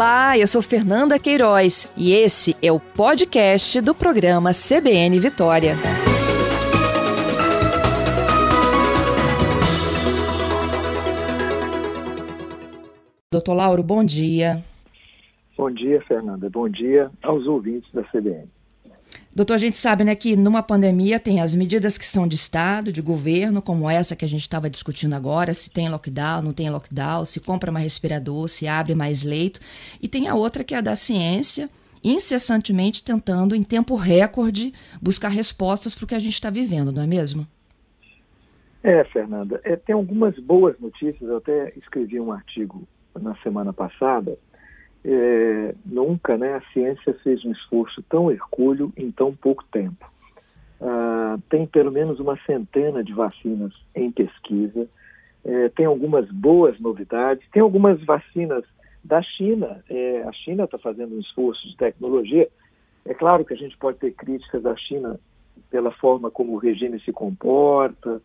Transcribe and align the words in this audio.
Olá, 0.00 0.38
eu 0.38 0.46
sou 0.46 0.62
Fernanda 0.62 1.18
Queiroz 1.18 1.86
e 1.94 2.14
esse 2.14 2.56
é 2.62 2.72
o 2.72 2.80
podcast 2.80 3.82
do 3.82 3.94
programa 3.94 4.50
CBN 4.54 5.20
Vitória. 5.20 5.74
Doutor 13.30 13.52
Lauro, 13.52 13.82
bom 13.82 14.02
dia. 14.02 14.64
Bom 15.54 15.70
dia, 15.70 16.00
Fernanda. 16.08 16.48
Bom 16.48 16.66
dia 16.66 17.10
aos 17.22 17.46
ouvintes 17.46 17.92
da 17.92 18.02
CBN. 18.04 18.48
Doutor, 19.40 19.54
a 19.54 19.58
gente 19.58 19.78
sabe 19.78 20.04
né, 20.04 20.14
que 20.14 20.36
numa 20.36 20.62
pandemia 20.62 21.18
tem 21.18 21.40
as 21.40 21.54
medidas 21.54 21.96
que 21.96 22.04
são 22.04 22.28
de 22.28 22.34
Estado, 22.34 22.92
de 22.92 23.00
governo, 23.00 23.62
como 23.62 23.88
essa 23.88 24.14
que 24.14 24.22
a 24.22 24.28
gente 24.28 24.42
estava 24.42 24.68
discutindo 24.68 25.14
agora, 25.14 25.54
se 25.54 25.70
tem 25.70 25.88
lockdown, 25.88 26.42
não 26.42 26.52
tem 26.52 26.68
lockdown, 26.68 27.24
se 27.24 27.40
compra 27.40 27.72
mais 27.72 27.84
respirador, 27.84 28.50
se 28.50 28.68
abre 28.68 28.94
mais 28.94 29.22
leito. 29.22 29.58
E 29.98 30.06
tem 30.06 30.28
a 30.28 30.34
outra 30.34 30.62
que 30.62 30.74
é 30.74 30.76
a 30.76 30.82
da 30.82 30.94
ciência, 30.94 31.70
incessantemente 32.04 33.02
tentando, 33.02 33.54
em 33.54 33.62
tempo 33.62 33.96
recorde, 33.96 34.74
buscar 35.00 35.30
respostas 35.30 35.94
para 35.94 36.04
o 36.04 36.06
que 36.06 36.14
a 36.14 36.20
gente 36.20 36.34
está 36.34 36.50
vivendo, 36.50 36.92
não 36.92 37.02
é 37.02 37.06
mesmo? 37.06 37.46
É, 38.82 39.02
Fernanda. 39.04 39.58
É, 39.64 39.74
tem 39.74 39.94
algumas 39.94 40.38
boas 40.38 40.78
notícias. 40.78 41.22
Eu 41.22 41.38
até 41.38 41.72
escrevi 41.78 42.20
um 42.20 42.30
artigo 42.30 42.86
na 43.18 43.34
semana 43.36 43.72
passada 43.72 44.36
é, 45.04 45.74
nunca 45.84 46.36
né, 46.36 46.54
a 46.54 46.72
ciência 46.72 47.14
fez 47.22 47.44
um 47.44 47.52
esforço 47.52 48.02
tão 48.08 48.30
hercúleo 48.30 48.92
em 48.96 49.10
tão 49.10 49.34
pouco 49.34 49.64
tempo. 49.72 50.10
Ah, 50.80 51.38
tem 51.48 51.66
pelo 51.66 51.92
menos 51.92 52.18
uma 52.20 52.38
centena 52.46 53.04
de 53.04 53.12
vacinas 53.12 53.72
em 53.94 54.10
pesquisa, 54.10 54.88
é, 55.44 55.68
tem 55.70 55.86
algumas 55.86 56.30
boas 56.30 56.78
novidades, 56.80 57.46
tem 57.50 57.62
algumas 57.62 58.02
vacinas 58.04 58.64
da 59.02 59.22
China. 59.22 59.82
É, 59.88 60.22
a 60.22 60.32
China 60.32 60.64
está 60.64 60.78
fazendo 60.78 61.14
um 61.14 61.20
esforço 61.20 61.66
de 61.68 61.76
tecnologia. 61.76 62.48
É 63.06 63.14
claro 63.14 63.44
que 63.44 63.54
a 63.54 63.56
gente 63.56 63.76
pode 63.78 63.98
ter 63.98 64.12
críticas 64.12 64.62
da 64.62 64.76
China 64.76 65.18
pela 65.70 65.90
forma 65.92 66.30
como 66.30 66.54
o 66.54 66.58
regime 66.58 67.00
se 67.00 67.12
comporta, 67.12 68.20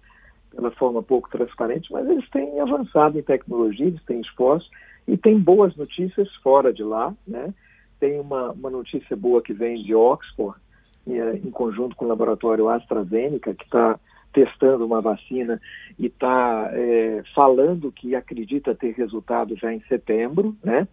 pela 0.52 0.72
forma 0.72 1.04
pouco 1.04 1.30
transparente, 1.30 1.92
mas 1.92 2.10
eles 2.10 2.30
têm 2.30 2.60
avançado 2.60 3.20
em 3.20 3.22
tecnologia, 3.22 3.88
eles 3.88 4.04
têm 4.04 4.22
esforço 4.22 4.70
e 5.08 5.18
tem 5.18 5.38
boas 5.40 5.76
notícias 5.76 6.34
fora 6.36 6.74
de 6.74 6.84
lá, 6.84 7.14
né? 7.28 7.54
Tem 8.00 8.20
uma, 8.20 8.52
uma 8.52 8.70
notícia 8.70 9.16
boa 9.16 9.42
que 9.42 9.54
vem 9.54 9.82
de 9.84 9.94
Oxford, 9.94 10.60
em, 11.08 11.20
eh, 11.20 11.36
em 11.44 11.52
conjunto 11.52 11.96
com 11.96 12.06
o 12.06 12.08
laboratório 12.08 12.70
AstraZeneca, 12.70 13.54
que 13.54 13.64
está 13.64 14.00
testando 14.34 14.86
uma 14.86 15.00
vacina 15.00 15.62
e 15.98 16.08
está 16.08 16.70
é, 16.74 17.24
falando 17.34 17.92
que 17.92 18.16
acredita 18.16 18.76
ter 18.76 18.94
resultado 18.94 19.56
já 19.56 19.74
em 19.74 19.80
setembro, 19.88 20.56
né? 20.62 20.88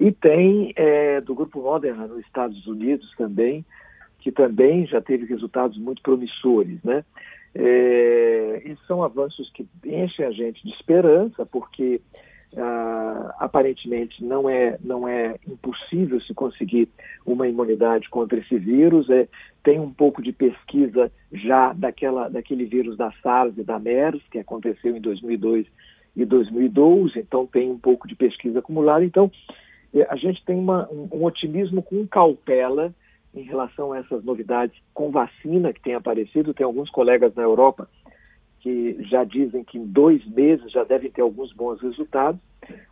E 0.00 0.10
tem 0.10 0.72
é, 0.74 1.20
do 1.20 1.34
grupo 1.34 1.60
Moderna 1.60 2.06
nos 2.06 2.20
Estados 2.20 2.66
Unidos 2.66 3.12
também, 3.18 3.64
que 4.20 4.32
também 4.32 4.86
já 4.86 5.02
teve 5.02 5.26
resultados 5.26 5.76
muito 5.76 6.00
promissores, 6.00 6.82
né? 6.82 7.04
É, 7.54 8.62
e 8.64 8.76
são 8.86 9.02
avanços 9.02 9.50
que 9.52 9.66
enchem 9.84 10.24
a 10.24 10.30
gente 10.30 10.62
de 10.62 10.72
esperança, 10.72 11.44
porque 11.44 12.00
ah, 12.56 13.34
aparentemente 13.38 14.24
não 14.24 14.48
é, 14.48 14.78
não 14.82 15.06
é 15.06 15.36
impossível 15.46 16.20
se 16.22 16.32
conseguir 16.32 16.88
uma 17.26 17.46
imunidade 17.46 18.08
contra 18.08 18.38
esse 18.38 18.58
vírus. 18.58 19.08
É, 19.10 19.28
tem 19.62 19.78
um 19.78 19.92
pouco 19.92 20.22
de 20.22 20.32
pesquisa 20.32 21.12
já 21.32 21.72
daquela, 21.72 22.28
daquele 22.28 22.64
vírus 22.64 22.96
da 22.96 23.12
SARS 23.22 23.56
e 23.58 23.62
da 23.62 23.78
MERS, 23.78 24.22
que 24.30 24.38
aconteceu 24.38 24.96
em 24.96 25.00
2002 25.00 25.66
e 26.16 26.24
2012, 26.24 27.18
então 27.18 27.46
tem 27.46 27.70
um 27.70 27.78
pouco 27.78 28.08
de 28.08 28.14
pesquisa 28.14 28.58
acumulada. 28.58 29.04
Então, 29.04 29.30
é, 29.94 30.06
a 30.10 30.16
gente 30.16 30.44
tem 30.44 30.56
uma, 30.56 30.88
um, 30.90 31.08
um 31.12 31.24
otimismo 31.24 31.82
com 31.82 32.06
cautela 32.06 32.92
em 33.34 33.42
relação 33.42 33.92
a 33.92 33.98
essas 33.98 34.24
novidades 34.24 34.76
com 34.92 35.10
vacina 35.10 35.72
que 35.72 35.80
tem 35.80 35.94
aparecido. 35.94 36.54
Tem 36.54 36.64
alguns 36.64 36.90
colegas 36.90 37.34
na 37.34 37.42
Europa 37.42 37.88
que 38.60 38.96
já 39.08 39.24
dizem 39.24 39.64
que 39.64 39.78
em 39.78 39.86
dois 39.86 40.24
meses 40.26 40.70
já 40.72 40.82
devem 40.84 41.10
ter 41.10 41.22
alguns 41.22 41.52
bons 41.52 41.80
resultados. 41.80 42.40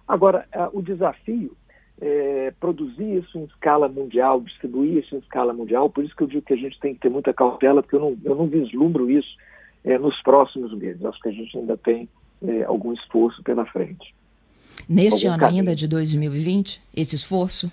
Agora, 0.06 0.46
o 0.72 0.80
desafio 0.80 1.56
é 2.00 2.52
produzir 2.60 3.18
isso 3.18 3.38
em 3.38 3.44
escala 3.44 3.88
mundial, 3.88 4.40
distribuir 4.40 4.98
isso 4.98 5.14
em 5.14 5.18
escala 5.18 5.52
mundial, 5.52 5.88
por 5.88 6.04
isso 6.04 6.14
que 6.14 6.22
eu 6.22 6.26
digo 6.26 6.42
que 6.42 6.52
a 6.52 6.58
gente 6.58 6.78
tem 6.78 6.94
que 6.94 7.00
ter 7.00 7.08
muita 7.08 7.32
cautela, 7.32 7.82
porque 7.82 7.96
eu 7.96 8.00
não, 8.00 8.16
eu 8.24 8.34
não 8.34 8.46
vislumbro 8.46 9.10
isso 9.10 9.36
é, 9.84 9.98
nos 9.98 10.20
próximos 10.22 10.76
meses. 10.76 11.04
Acho 11.04 11.20
que 11.20 11.28
a 11.28 11.32
gente 11.32 11.56
ainda 11.56 11.76
tem 11.76 12.08
é, 12.42 12.64
algum 12.64 12.92
esforço 12.92 13.42
pela 13.42 13.64
frente. 13.66 14.14
Neste 14.88 15.26
ano 15.26 15.38
caminho. 15.38 15.60
ainda 15.60 15.74
de 15.74 15.88
2020, 15.88 16.82
esse 16.94 17.14
esforço? 17.16 17.70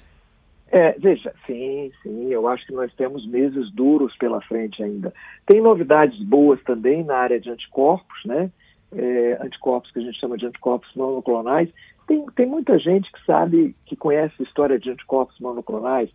É, 0.73 0.95
veja, 0.97 1.31
sim, 1.45 1.91
sim, 2.01 2.33
eu 2.33 2.47
acho 2.47 2.65
que 2.65 2.73
nós 2.73 2.91
temos 2.95 3.27
meses 3.27 3.71
duros 3.73 4.17
pela 4.17 4.41
frente 4.41 4.81
ainda. 4.81 5.13
Tem 5.45 5.61
novidades 5.61 6.19
boas 6.23 6.59
também 6.63 7.03
na 7.03 7.15
área 7.15 7.39
de 7.39 7.47
anticorpos, 7.51 8.25
né? 8.25 8.49
É, 8.91 9.37
anticorpos 9.39 9.91
que 9.91 9.99
a 9.99 10.01
gente 10.01 10.19
chama 10.19 10.35
de 10.35 10.47
anticorpos 10.47 10.89
monoclonais. 10.95 11.69
Tem, 12.07 12.25
tem 12.35 12.47
muita 12.47 12.79
gente 12.79 13.11
que 13.11 13.23
sabe, 13.23 13.75
que 13.85 13.95
conhece 13.95 14.33
a 14.39 14.43
história 14.43 14.79
de 14.79 14.89
anticorpos 14.89 15.39
monoclonais. 15.39 16.09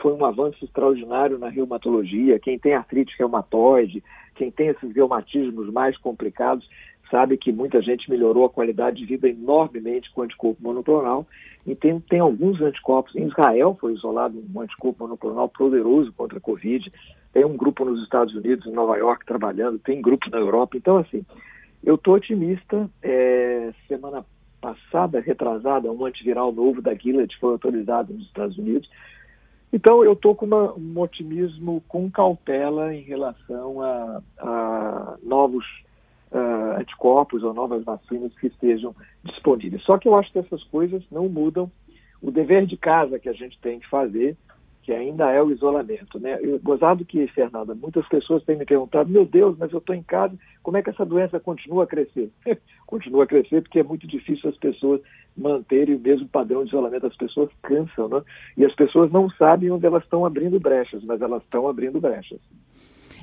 Foi 0.00 0.12
um 0.12 0.24
avanço 0.24 0.64
extraordinário 0.64 1.36
na 1.36 1.48
reumatologia. 1.48 2.38
Quem 2.38 2.56
tem 2.56 2.72
artrite 2.72 3.16
reumatoide, 3.18 4.00
quem 4.36 4.48
tem 4.48 4.68
esses 4.68 4.94
reumatismos 4.94 5.72
mais 5.72 5.98
complicados, 5.98 6.68
sabe 7.10 7.36
que 7.36 7.52
muita 7.52 7.80
gente 7.82 8.10
melhorou 8.10 8.44
a 8.44 8.50
qualidade 8.50 8.98
de 8.98 9.06
vida 9.06 9.28
enormemente 9.28 10.10
com 10.12 10.22
anticorpo 10.22 10.62
monoclonal. 10.62 11.26
E 11.66 11.74
tem, 11.74 11.98
tem 12.00 12.20
alguns 12.20 12.60
anticorpos. 12.60 13.14
Em 13.14 13.26
Israel 13.26 13.76
foi 13.80 13.94
isolado 13.94 14.42
um 14.54 14.60
anticorpo 14.60 15.04
monoclonal 15.04 15.48
poderoso 15.48 16.12
contra 16.12 16.38
a 16.38 16.40
Covid. 16.40 16.92
Tem 17.32 17.44
um 17.44 17.56
grupo 17.56 17.84
nos 17.84 18.02
Estados 18.02 18.34
Unidos, 18.34 18.66
em 18.66 18.72
Nova 18.72 18.96
York, 18.96 19.24
trabalhando. 19.24 19.78
Tem 19.78 20.00
grupo 20.00 20.28
na 20.30 20.38
Europa. 20.38 20.76
Então, 20.76 20.98
assim, 20.98 21.24
eu 21.82 21.94
estou 21.94 22.14
otimista. 22.14 22.88
É, 23.02 23.72
semana 23.88 24.24
passada, 24.60 25.20
retrasada, 25.20 25.92
um 25.92 26.06
antiviral 26.06 26.52
novo 26.52 26.80
da 26.80 26.94
Gilead 26.94 27.36
foi 27.38 27.52
autorizado 27.52 28.14
nos 28.14 28.26
Estados 28.26 28.56
Unidos. 28.56 28.88
Então, 29.72 30.04
eu 30.04 30.12
estou 30.12 30.34
com 30.34 30.46
uma, 30.46 30.72
um 30.74 31.00
otimismo 31.00 31.82
com 31.88 32.10
cautela 32.10 32.94
em 32.94 33.02
relação 33.02 33.82
a, 33.82 34.22
a 34.38 35.16
novos 35.22 35.64
uh, 36.34 36.80
anticorpos 36.80 37.42
ou 37.42 37.54
novas 37.54 37.84
vacinas 37.84 38.34
que 38.34 38.48
estejam 38.48 38.94
disponíveis. 39.22 39.82
Só 39.84 39.96
que 39.96 40.08
eu 40.08 40.16
acho 40.16 40.30
que 40.32 40.40
essas 40.40 40.62
coisas 40.64 41.02
não 41.10 41.28
mudam 41.28 41.70
o 42.20 42.30
dever 42.30 42.66
de 42.66 42.76
casa 42.76 43.18
que 43.18 43.28
a 43.28 43.32
gente 43.32 43.58
tem 43.60 43.78
que 43.78 43.88
fazer, 43.88 44.36
que 44.82 44.92
ainda 44.92 45.30
é 45.30 45.42
o 45.42 45.50
isolamento. 45.50 46.18
Né? 46.18 46.38
Eu, 46.42 46.58
gozado 46.58 47.04
que, 47.04 47.26
Fernanda, 47.28 47.74
muitas 47.74 48.06
pessoas 48.08 48.44
têm 48.44 48.56
me 48.56 48.66
perguntado, 48.66 49.08
meu 49.08 49.24
Deus, 49.24 49.56
mas 49.58 49.72
eu 49.72 49.78
estou 49.78 49.94
em 49.94 50.02
casa, 50.02 50.34
como 50.62 50.76
é 50.76 50.82
que 50.82 50.90
essa 50.90 51.06
doença 51.06 51.40
continua 51.40 51.84
a 51.84 51.86
crescer? 51.86 52.30
continua 52.86 53.24
a 53.24 53.26
crescer 53.26 53.62
porque 53.62 53.80
é 53.80 53.82
muito 53.82 54.06
difícil 54.06 54.50
as 54.50 54.56
pessoas 54.56 55.00
manterem 55.36 55.94
o 55.94 56.00
mesmo 56.00 56.28
padrão 56.28 56.62
de 56.62 56.68
isolamento. 56.68 57.06
As 57.06 57.16
pessoas 57.16 57.50
cansam, 57.62 58.08
né? 58.08 58.22
E 58.56 58.64
as 58.64 58.74
pessoas 58.74 59.10
não 59.10 59.30
sabem 59.30 59.70
onde 59.70 59.86
elas 59.86 60.02
estão 60.02 60.24
abrindo 60.24 60.60
brechas, 60.60 61.02
mas 61.04 61.20
elas 61.20 61.42
estão 61.42 61.66
abrindo 61.68 62.00
brechas. 62.00 62.40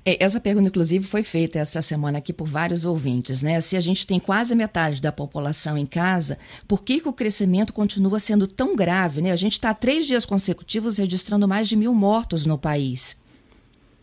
É, 0.03 0.23
essa 0.23 0.39
pergunta, 0.39 0.67
inclusive, 0.67 1.05
foi 1.05 1.21
feita 1.21 1.59
essa 1.59 1.81
semana 1.81 2.17
aqui 2.17 2.33
por 2.33 2.47
vários 2.47 2.85
ouvintes, 2.85 3.43
né? 3.43 3.61
Se 3.61 3.77
a 3.77 3.79
gente 3.79 4.07
tem 4.07 4.19
quase 4.19 4.55
metade 4.55 4.99
da 4.99 5.11
população 5.11 5.77
em 5.77 5.85
casa, 5.85 6.39
por 6.67 6.83
que, 6.83 6.99
que 6.99 7.07
o 7.07 7.13
crescimento 7.13 7.71
continua 7.71 8.19
sendo 8.19 8.47
tão 8.47 8.75
grave, 8.75 9.21
né? 9.21 9.31
A 9.31 9.35
gente 9.35 9.53
está 9.53 9.73
três 9.73 10.07
dias 10.07 10.25
consecutivos 10.25 10.97
registrando 10.97 11.47
mais 11.47 11.69
de 11.69 11.75
mil 11.75 11.93
mortos 11.93 12.47
no 12.47 12.57
país. 12.57 13.21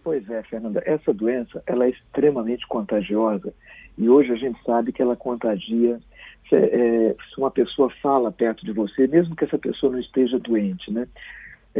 Pois 0.05 0.29
é, 0.31 0.43
Fernanda, 0.45 0.83
essa 0.87 1.13
doença 1.13 1.63
ela 1.67 1.85
é 1.85 1.91
extremamente 1.91 2.67
contagiosa 2.67 3.53
e 3.99 4.09
hoje 4.09 4.33
a 4.33 4.37
gente 4.37 4.59
sabe 4.65 4.93
que 4.93 5.03
ela 5.03 5.17
contagia 5.17 6.01
se, 6.49 6.57
é, 6.57 7.15
se 7.29 7.39
uma 7.39 7.51
pessoa 7.51 7.91
fala 8.01 8.31
perto 8.31 8.65
de 8.65 8.73
você, 8.73 9.07
mesmo 9.07 9.37
que 9.37 9.45
essa 9.45 9.59
pessoa 9.59 9.93
não 9.93 9.99
esteja 9.99 10.39
doente, 10.39 10.91
né? 10.91 11.07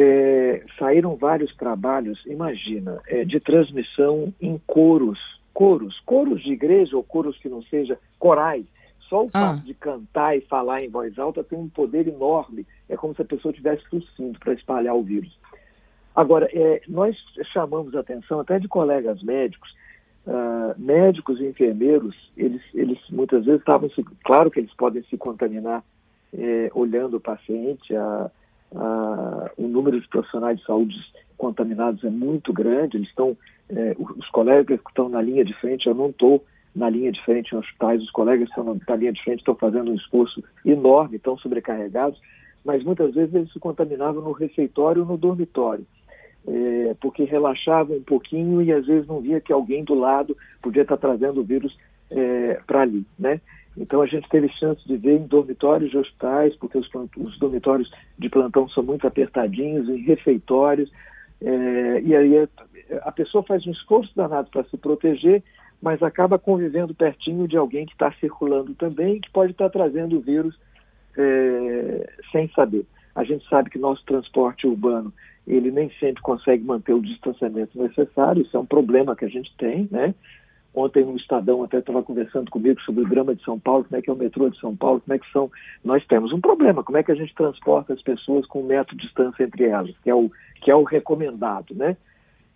É, 0.01 0.63
saíram 0.79 1.17
vários 1.17 1.53
trabalhos, 1.57 2.25
imagina, 2.25 3.01
é, 3.09 3.25
de 3.25 3.41
transmissão 3.41 4.33
em 4.41 4.57
coros, 4.65 5.19
coros, 5.53 5.99
coros 6.07 6.41
de 6.41 6.53
igreja 6.53 6.97
ou 6.97 7.03
coros 7.03 7.37
que 7.39 7.49
não 7.49 7.63
seja 7.65 7.99
corais. 8.17 8.65
Só 9.09 9.25
o 9.25 9.31
ah. 9.33 9.55
fato 9.55 9.65
de 9.65 9.75
cantar 9.75 10.39
e 10.39 10.43
falar 10.43 10.85
em 10.85 10.89
voz 10.89 11.19
alta 11.19 11.43
tem 11.43 11.59
um 11.59 11.69
poder 11.69 12.07
enorme. 12.07 12.65
É 12.89 12.97
como 12.97 13.13
se 13.13 13.23
a 13.23 13.25
pessoa 13.25 13.53
tivesse 13.53 13.83
tossindo 13.91 14.39
para 14.39 14.53
espalhar 14.53 14.95
o 14.95 15.03
vírus. 15.03 15.37
Agora, 16.15 16.49
é, 16.53 16.81
nós 16.87 17.17
chamamos 17.53 17.93
a 17.97 18.01
atenção 18.01 18.39
até 18.39 18.61
de 18.61 18.69
colegas 18.69 19.21
médicos, 19.21 19.75
uh, 20.27 20.81
médicos 20.81 21.41
e 21.41 21.47
enfermeiros, 21.47 22.15
eles, 22.37 22.63
eles 22.73 22.99
muitas 23.11 23.45
vezes 23.45 23.61
estavam, 23.61 23.91
claro 24.25 24.49
que 24.49 24.61
eles 24.61 24.73
podem 24.75 25.03
se 25.05 25.17
contaminar 25.17 25.83
é, 26.33 26.71
olhando 26.75 27.17
o 27.17 27.21
paciente, 27.21 27.95
a, 27.97 28.31
ah, 28.75 29.51
o 29.57 29.67
número 29.67 30.01
de 30.01 30.09
profissionais 30.09 30.59
de 30.59 30.65
saúde 30.65 30.95
contaminados 31.37 32.03
é 32.05 32.11
muito 32.11 32.53
grande, 32.53 32.97
eles 32.97 33.09
estão, 33.09 33.37
eh, 33.71 33.97
os 33.99 34.29
colegas 34.31 34.81
que 34.81 34.89
estão 34.89 35.09
na 35.09 35.23
linha 35.23 35.45
de 35.45 35.55
frente, 35.55 35.87
eu 35.87 35.95
não 35.95 36.11
estou 36.11 36.45
na 36.75 36.91
linha 36.91 37.13
de 37.13 37.25
frente 37.25 37.55
em 37.55 37.59
hospitais, 37.59 38.03
os 38.03 38.11
colegas 38.11 38.49
que 38.49 38.59
estão 38.59 38.77
na 38.87 38.97
linha 38.97 39.13
de 39.13 39.23
frente 39.23 39.39
estão 39.39 39.55
fazendo 39.55 39.91
um 39.91 39.95
esforço 39.95 40.43
enorme, 40.65 41.17
estão 41.17 41.39
sobrecarregados, 41.39 42.21
mas 42.65 42.83
muitas 42.83 43.15
vezes 43.15 43.35
eles 43.35 43.53
se 43.53 43.59
contaminavam 43.59 44.21
no 44.23 44.33
refeitório 44.33 45.03
ou 45.03 45.09
no 45.09 45.17
dormitório. 45.17 45.87
É, 46.47 46.97
porque 47.01 47.25
relaxavam 47.25 47.97
um 47.97 48.03
pouquinho 48.03 48.63
e 48.63 48.73
às 48.73 48.87
vezes 48.87 49.07
não 49.07 49.21
via 49.21 49.41
que 49.41 49.53
alguém 49.53 49.85
do 49.85 49.95
lado 49.95 50.37
podia 50.63 50.83
estar 50.83 50.97
trazendo 50.97 51.41
o 51.41 51.45
vírus 51.45 51.77
é, 52.11 52.61
para 52.67 52.83
ali, 52.83 53.05
né? 53.19 53.41
Então 53.81 54.03
a 54.03 54.07
gente 54.07 54.29
teve 54.29 54.49
chance 54.49 54.87
de 54.87 54.97
ver 54.97 55.19
em 55.19 55.27
dormitórios 55.27 55.91
de 55.91 55.99
hospitais, 55.99 56.55
porque 56.57 56.77
os, 56.79 56.89
os 57.17 57.39
dormitórios 57.39 57.91
de 58.19 58.29
plantão 58.29 58.69
são 58.69 58.83
muito 58.83 59.07
apertadinhos, 59.07 59.89
em 59.89 60.03
refeitórios, 60.03 60.91
é, 61.41 62.01
e 62.05 62.15
aí 62.15 62.39
a, 62.39 62.49
a 63.03 63.13
pessoa 63.13 63.45
faz 63.45 63.67
um 63.67 63.71
esforço 63.71 64.11
danado 64.17 64.51
para 64.51 64.65
se 64.65 64.77
proteger, 64.77 65.43
mas 65.81 66.03
acaba 66.03 66.39
convivendo 66.39 66.95
pertinho 66.95 67.47
de 67.47 67.57
alguém 67.57 67.87
que 67.87 67.93
está 67.93 68.11
circulando 68.13 68.75
também, 68.75 69.21
que 69.21 69.31
pode 69.31 69.53
estar 69.53 69.71
trazendo 69.71 70.17
o 70.17 70.21
vírus 70.21 70.59
é, 71.17 72.13
sem 72.33 72.49
saber. 72.51 72.85
A 73.15 73.23
gente 73.23 73.49
sabe 73.49 73.71
que 73.71 73.79
nosso 73.79 74.05
transporte 74.05 74.67
urbano 74.67 75.13
ele 75.47 75.71
nem 75.71 75.91
sempre 75.99 76.21
consegue 76.21 76.63
manter 76.63 76.93
o 76.93 77.01
distanciamento 77.01 77.81
necessário, 77.81 78.43
isso 78.43 78.57
é 78.57 78.61
um 78.61 78.67
problema 78.67 79.17
que 79.17 79.25
a 79.25 79.29
gente 79.29 79.55
tem, 79.57 79.89
né? 79.91 80.15
Ontem 80.79 81.05
no 81.05 81.17
Estadão 81.17 81.65
até 81.65 81.79
estava 81.79 82.05
conversando 82.05 82.53
comigo 82.53 82.81
sobre 82.83 83.03
o 83.03 83.09
drama 83.09 83.35
de 83.35 83.43
São 83.43 83.59
Paulo, 83.59 83.83
como 83.83 83.99
é 83.99 84.03
que 84.03 84.09
é 84.09 84.13
o 84.13 84.17
metrô 84.17 84.49
de 84.49 84.61
São 84.61 84.77
Paulo, 84.77 85.01
como 85.01 85.13
é 85.13 85.19
que 85.19 85.29
são. 85.33 85.51
Nós 85.83 86.07
temos 86.07 86.33
um 86.33 86.41
problema, 86.41 86.85
como 86.85 86.97
é 86.97 87.03
que 87.03 87.11
a 87.11 87.17
gente 87.17 87.35
transporta 87.35 87.93
as 87.93 88.01
pessoas 88.01 88.47
com 88.47 88.61
um 88.61 88.67
metro 88.67 88.97
de 88.97 89.03
distância 89.03 89.43
entre 89.43 89.65
elas, 89.65 89.93
que 90.05 90.09
é 90.09 90.15
o, 90.15 90.31
que 90.63 90.71
é 90.71 90.77
o 90.77 90.85
recomendado, 90.85 91.75
né? 91.75 91.97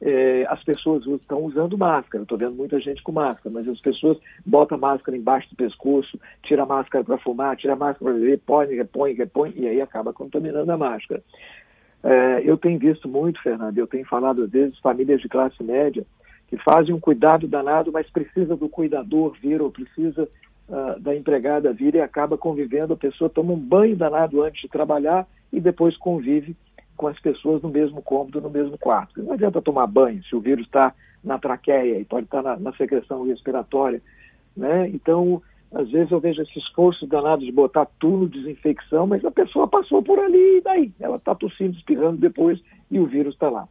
É, 0.01 0.47
as 0.49 0.63
pessoas 0.63 1.05
estão 1.05 1.41
usando 1.43 1.77
máscara, 1.77 2.23
estou 2.23 2.39
vendo 2.39 2.55
muita 2.55 2.79
gente 2.79 3.03
com 3.03 3.11
máscara, 3.11 3.51
mas 3.53 3.69
as 3.69 3.81
pessoas 3.81 4.17
botam 4.47 4.79
máscara 4.79 5.17
embaixo 5.17 5.51
do 5.51 5.57
pescoço, 5.57 6.17
tira 6.45 6.63
a 6.63 6.67
máscara 6.67 7.05
para 7.05 7.19
fumar, 7.19 7.57
tira 7.57 7.73
a 7.73 7.77
máscara 7.77 8.13
para 8.13 8.21
beber, 8.21 8.41
põe, 8.47 8.67
repõe, 8.67 9.15
repõe, 9.15 9.53
e 9.57 9.67
aí 9.67 9.81
acaba 9.81 10.13
contaminando 10.13 10.71
a 10.71 10.77
máscara. 10.77 11.21
É, 12.05 12.43
eu 12.45 12.57
tenho 12.57 12.79
visto 12.79 13.09
muito, 13.09 13.43
Fernando, 13.43 13.79
eu 13.79 13.87
tenho 13.87 14.05
falado 14.05 14.45
às 14.45 14.51
vezes, 14.51 14.79
famílias 14.79 15.21
de 15.21 15.29
classe 15.29 15.61
média 15.63 16.05
que 16.53 16.59
fazem 16.59 16.95
um 16.95 17.01
cuidado 17.01 17.49
danado, 17.49 17.91
mas 17.91 18.11
precisa 18.11 18.55
do 18.55 18.69
cuidador 18.69 19.35
vir 19.41 19.63
ou 19.63 19.71
precisa 19.71 20.29
uh, 20.69 21.01
da 21.01 21.17
empregada 21.17 21.73
vir 21.73 21.95
e 21.95 22.01
acaba 22.01 22.37
convivendo. 22.37 22.93
A 22.93 22.97
pessoa 22.97 23.31
toma 23.31 23.55
um 23.55 23.59
banho 23.59 23.97
danado 23.97 24.43
antes 24.43 24.61
de 24.61 24.69
trabalhar 24.69 25.27
e 25.51 25.59
depois 25.59 25.97
convive 25.97 26.55
com 26.95 27.07
as 27.07 27.19
pessoas 27.19 27.63
no 27.63 27.71
mesmo 27.71 28.03
cômodo, 28.03 28.39
no 28.39 28.51
mesmo 28.51 28.77
quarto. 28.77 29.23
Não 29.23 29.33
adianta 29.33 29.63
tomar 29.63 29.87
banho 29.87 30.23
se 30.25 30.37
o 30.37 30.41
vírus 30.41 30.67
está 30.67 30.93
na 31.25 31.39
traqueia 31.39 31.99
e 31.99 32.05
pode 32.05 32.27
estar 32.27 32.43
tá 32.43 32.51
na, 32.51 32.57
na, 32.59 32.73
secreção 32.75 33.27
respiratória. 33.27 34.03
Né? 34.55 34.91
Então, 34.91 35.41
às 35.73 35.91
vezes 35.91 36.13
eu 36.13 36.21
vejo 36.21 36.43
esse 36.43 36.59
esforço 36.59 37.07
danado 37.07 37.47
de 37.47 37.51
botar 37.51 37.87
tudo 37.99 38.29
desinfecção, 38.29 39.07
mas 39.07 39.25
a 39.25 39.31
pessoa 39.31 39.67
passou 39.67 40.03
por 40.03 40.19
ali 40.19 40.59
e 40.59 40.61
daí? 40.61 40.93
Ela 41.01 41.17
está 41.17 41.35
tossindo, 41.35 41.79
espirrando 41.79 42.19
depois 42.19 42.61
e 42.91 42.99
o 43.01 43.07
vírus 43.07 43.33
está 43.33 43.49
lá. 43.49 43.67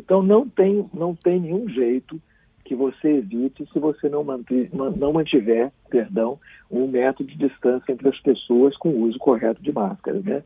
Então 0.00 0.22
não 0.22 0.48
tem, 0.48 0.88
não 0.94 1.14
tem 1.14 1.38
nenhum 1.38 1.68
jeito 1.68 2.20
que 2.64 2.74
você 2.74 3.08
evite 3.18 3.68
se 3.72 3.78
você 3.78 4.08
não, 4.08 4.24
manter, 4.24 4.70
não 4.72 5.12
mantiver, 5.12 5.70
perdão, 5.90 6.38
um 6.70 6.86
metro 6.86 7.24
de 7.24 7.36
distância 7.36 7.92
entre 7.92 8.08
as 8.08 8.18
pessoas 8.20 8.76
com 8.76 8.90
o 8.90 9.02
uso 9.02 9.18
correto 9.18 9.62
de 9.62 9.72
máscara, 9.72 10.20
né? 10.20 10.42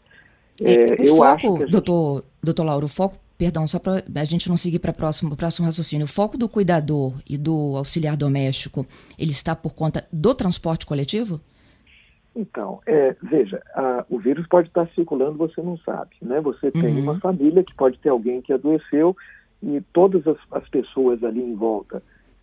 É, 0.60 0.72
é 0.72 0.96
eu 1.00 1.16
foco, 1.16 1.24
acho 1.24 1.52
que 1.52 1.58
gente... 1.58 1.70
doutor, 1.70 2.24
doutor 2.42 2.64
Lauro, 2.64 2.86
o 2.86 2.88
foco, 2.88 3.16
perdão, 3.36 3.66
só 3.66 3.78
para 3.78 4.02
a 4.14 4.24
gente 4.24 4.48
não 4.48 4.56
seguir 4.56 4.78
para 4.78 4.90
o 4.90 4.94
próximo, 4.94 5.36
próximo 5.36 5.66
raciocínio, 5.66 6.04
o 6.04 6.08
foco 6.08 6.38
do 6.38 6.48
cuidador 6.48 7.12
e 7.28 7.36
do 7.36 7.76
auxiliar 7.76 8.16
doméstico, 8.16 8.86
ele 9.18 9.32
está 9.32 9.54
por 9.54 9.74
conta 9.74 10.06
do 10.12 10.34
transporte 10.34 10.86
coletivo? 10.86 11.40
Então, 12.34 12.80
é, 12.86 13.14
veja, 13.22 13.62
a, 13.74 14.04
o 14.08 14.18
vírus 14.18 14.46
pode 14.48 14.68
estar 14.68 14.88
circulando, 14.94 15.38
você 15.38 15.62
não 15.62 15.76
sabe, 15.78 16.16
né? 16.20 16.40
Você 16.40 16.70
tem 16.70 16.96
uhum. 16.96 17.02
uma 17.02 17.20
família 17.20 17.62
que 17.62 17.74
pode 17.74 17.98
ter 17.98 18.08
alguém 18.08 18.40
que 18.40 18.52
adoeceu 18.52 19.16
e 19.64 19.80
todas 19.92 20.26
as, 20.26 20.36
as, 20.50 20.68
pessoas 20.68 21.24
ali 21.24 21.40
em 21.40 21.54
volta 21.54 22.02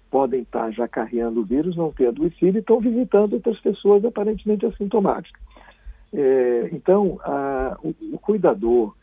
podem 0.09 0.41
estar 0.41 0.71
já 0.71 0.87
carregando 0.87 1.41
o 1.41 1.45
vírus, 1.45 1.75
não 1.75 1.91
ter 1.91 2.07
adoecido 2.07 2.57
e 2.57 2.61
estão 2.61 2.79
visitando 2.79 3.33
outras 3.33 3.59
pessoas 3.59 4.03
aparentemente 4.03 4.65
assintomáticas. 4.65 5.41
É, 6.13 6.69
então, 6.73 7.19
a, 7.23 7.77
o, 7.81 7.95
o, 8.13 8.19
cuidador, 8.19 8.93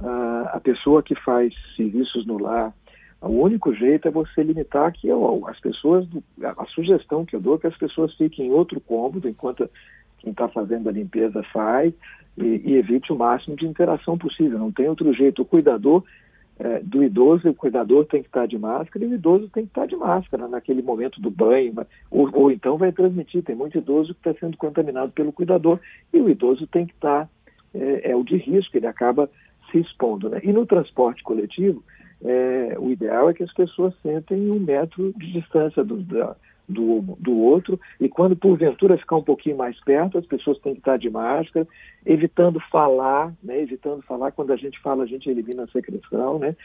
a, 0.00 0.50
a, 0.54 0.60
pessoa 0.60 1.02
que 1.02 1.14
faz 1.14 1.54
serviços 1.76 2.26
no 2.26 2.38
lar, 2.38 2.74
o 3.20 3.42
único 3.42 3.72
jeito 3.74 4.08
é 4.08 4.10
você 4.10 4.42
limitar 4.42 4.92
que 4.92 5.08
as 5.46 5.60
pessoas, 5.60 6.06
a 6.42 6.64
sugestão 6.66 7.24
que 7.24 7.36
eu 7.36 7.40
dou 7.40 7.56
é 7.56 7.58
que 7.58 7.66
as 7.66 7.76
pessoas 7.76 8.14
fiquem 8.14 8.48
em 8.48 8.50
outro 8.50 8.80
cômodo 8.80 9.28
enquanto 9.28 9.68
quem 10.18 10.32
está 10.32 10.48
fazendo 10.48 10.88
a 10.88 10.92
limpeza 10.92 11.42
faz 11.52 11.94
e, 12.36 12.62
e, 12.64 12.74
evite 12.74 13.12
o 13.12 13.16
máximo 13.16 13.56
de 13.56 13.66
interação 13.66 14.18
possível. 14.18 14.58
Não 14.58 14.72
tem 14.72 14.88
outro 14.88 15.12
jeito. 15.12 15.42
O 15.42 15.46
cuidador 15.46 16.02
é, 16.58 16.80
do 16.80 17.02
idoso, 17.02 17.48
o 17.50 17.54
cuidador 17.54 18.06
tem 18.06 18.22
que 18.22 18.28
estar 18.28 18.46
de 18.46 18.58
máscara 18.58 19.04
e 19.04 19.08
o 19.08 19.14
idoso 19.14 19.48
tem 19.50 19.64
que 19.64 19.70
estar 19.70 19.86
de 19.86 19.94
máscara 19.94 20.48
naquele 20.48 20.80
momento 20.80 21.20
do 21.20 21.30
banho, 21.30 21.74
ou, 22.10 22.30
ou 22.32 22.50
então 22.50 22.78
vai 22.78 22.92
transmitir. 22.92 23.42
Tem 23.42 23.54
muito 23.54 23.76
idoso 23.76 24.14
que 24.14 24.28
está 24.28 24.40
sendo 24.40 24.56
contaminado 24.56 25.12
pelo 25.12 25.32
cuidador 25.32 25.78
e 26.12 26.18
o 26.18 26.30
idoso 26.30 26.66
tem 26.66 26.86
que 26.86 26.94
estar, 26.94 27.28
é, 27.74 28.10
é 28.10 28.16
o 28.16 28.24
de 28.24 28.36
risco, 28.36 28.76
ele 28.76 28.86
acaba 28.86 29.28
se 29.70 29.78
expondo. 29.78 30.30
Né? 30.30 30.40
E 30.42 30.52
no 30.52 30.64
transporte 30.64 31.22
coletivo, 31.22 31.84
é, 32.24 32.76
o 32.78 32.90
ideal 32.90 33.28
é 33.28 33.34
que 33.34 33.42
as 33.42 33.52
pessoas 33.52 33.94
sentem 34.02 34.50
um 34.50 34.58
metro 34.58 35.12
de 35.18 35.32
distância 35.32 35.84
do, 35.84 35.98
da, 35.98 36.34
do, 36.68 37.00
do 37.18 37.36
outro, 37.36 37.78
e 38.00 38.08
quando 38.08 38.36
porventura 38.36 38.98
ficar 38.98 39.16
um 39.16 39.22
pouquinho 39.22 39.56
mais 39.56 39.78
perto, 39.80 40.18
as 40.18 40.26
pessoas 40.26 40.58
têm 40.58 40.74
que 40.74 40.80
estar 40.80 40.96
de 40.96 41.08
máscara, 41.08 41.66
evitando 42.04 42.60
falar, 42.70 43.32
né, 43.42 43.60
evitando 43.60 44.02
falar, 44.02 44.32
quando 44.32 44.52
a 44.52 44.56
gente 44.56 44.80
fala, 44.80 45.04
a 45.04 45.06
gente 45.06 45.28
elimina 45.28 45.64
a 45.64 45.68
secreção, 45.68 46.38
né, 46.38 46.56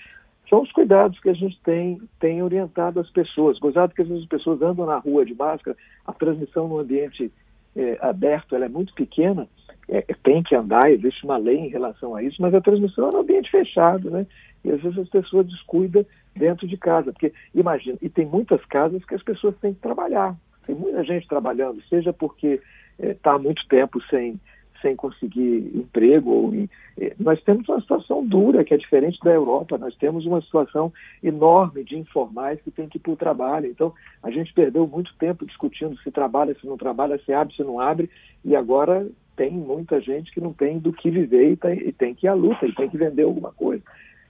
são 0.49 0.61
os 0.61 0.71
cuidados 0.71 1.19
que 1.19 1.29
a 1.29 1.33
gente 1.33 1.57
tem, 1.63 2.01
tem 2.19 2.43
orientado 2.43 2.99
as 2.99 3.09
pessoas. 3.09 3.57
Gozado 3.57 3.93
que 3.93 4.01
às 4.01 4.07
vezes 4.07 4.23
as 4.23 4.29
pessoas 4.29 4.61
andam 4.61 4.85
na 4.85 4.97
rua 4.97 5.25
de 5.25 5.33
máscara, 5.33 5.77
a 6.05 6.11
transmissão 6.11 6.67
no 6.67 6.79
ambiente 6.79 7.31
é, 7.75 7.97
aberto 8.01 8.53
ela 8.53 8.65
é 8.65 8.69
muito 8.69 8.93
pequena, 8.93 9.47
é, 9.89 10.01
tem 10.23 10.41
que 10.41 10.55
andar, 10.55 10.91
existe 10.91 11.23
uma 11.23 11.37
lei 11.37 11.57
em 11.57 11.69
relação 11.69 12.15
a 12.15 12.23
isso, 12.23 12.41
mas 12.41 12.53
a 12.53 12.61
transmissão 12.61 13.09
é 13.09 13.11
no 13.11 13.19
ambiente 13.19 13.51
fechado, 13.51 14.09
né? 14.09 14.25
E 14.63 14.71
às 14.71 14.81
vezes 14.81 14.99
as 14.99 15.09
pessoas 15.09 15.47
descuidam 15.47 16.05
dentro 16.35 16.67
de 16.67 16.77
casa, 16.77 17.11
porque 17.11 17.33
imagina, 17.53 17.97
e 18.01 18.09
tem 18.09 18.25
muitas 18.25 18.63
casas 18.65 19.03
que 19.05 19.15
as 19.15 19.23
pessoas 19.23 19.55
têm 19.57 19.73
que 19.73 19.81
trabalhar, 19.81 20.35
tem 20.65 20.75
muita 20.75 21.03
gente 21.03 21.27
trabalhando, 21.27 21.81
seja 21.89 22.13
porque 22.13 22.61
está 22.99 23.31
eh, 23.31 23.35
há 23.35 23.39
muito 23.39 23.67
tempo 23.67 24.01
sem, 24.09 24.39
sem 24.81 24.95
conseguir 24.95 25.71
emprego. 25.75 26.29
Ou, 26.29 26.53
eh, 26.53 27.13
nós 27.19 27.41
temos 27.43 27.67
uma 27.67 27.81
situação 27.81 28.25
dura, 28.25 28.63
que 28.63 28.73
é 28.73 28.77
diferente 28.77 29.19
da 29.23 29.31
Europa, 29.31 29.77
nós 29.77 29.95
temos 29.95 30.25
uma 30.25 30.41
situação 30.41 30.93
enorme 31.23 31.83
de 31.83 31.97
informais 31.97 32.61
que 32.61 32.71
tem 32.71 32.87
que 32.87 32.97
ir 32.97 33.01
para 33.01 33.11
o 33.11 33.17
trabalho. 33.17 33.67
Então, 33.67 33.93
a 34.21 34.29
gente 34.31 34.53
perdeu 34.53 34.87
muito 34.87 35.13
tempo 35.17 35.45
discutindo 35.45 35.97
se 35.99 36.11
trabalha, 36.11 36.55
se 36.59 36.67
não 36.67 36.77
trabalha, 36.77 37.19
se 37.25 37.33
abre, 37.33 37.55
se 37.55 37.63
não 37.63 37.79
abre, 37.79 38.09
e 38.45 38.55
agora 38.55 39.07
tem 39.35 39.51
muita 39.51 39.99
gente 40.01 40.31
que 40.31 40.41
não 40.41 40.53
tem 40.53 40.79
do 40.79 40.91
que 40.91 41.09
viver 41.09 41.51
e 41.51 41.55
tem, 41.55 41.79
e 41.79 41.91
tem 41.91 42.13
que 42.13 42.27
ir 42.27 42.29
à 42.29 42.33
luta, 42.33 42.65
e 42.65 42.75
tem 42.75 42.89
que 42.89 42.97
vender 42.97 43.23
alguma 43.23 43.51
coisa. 43.51 43.83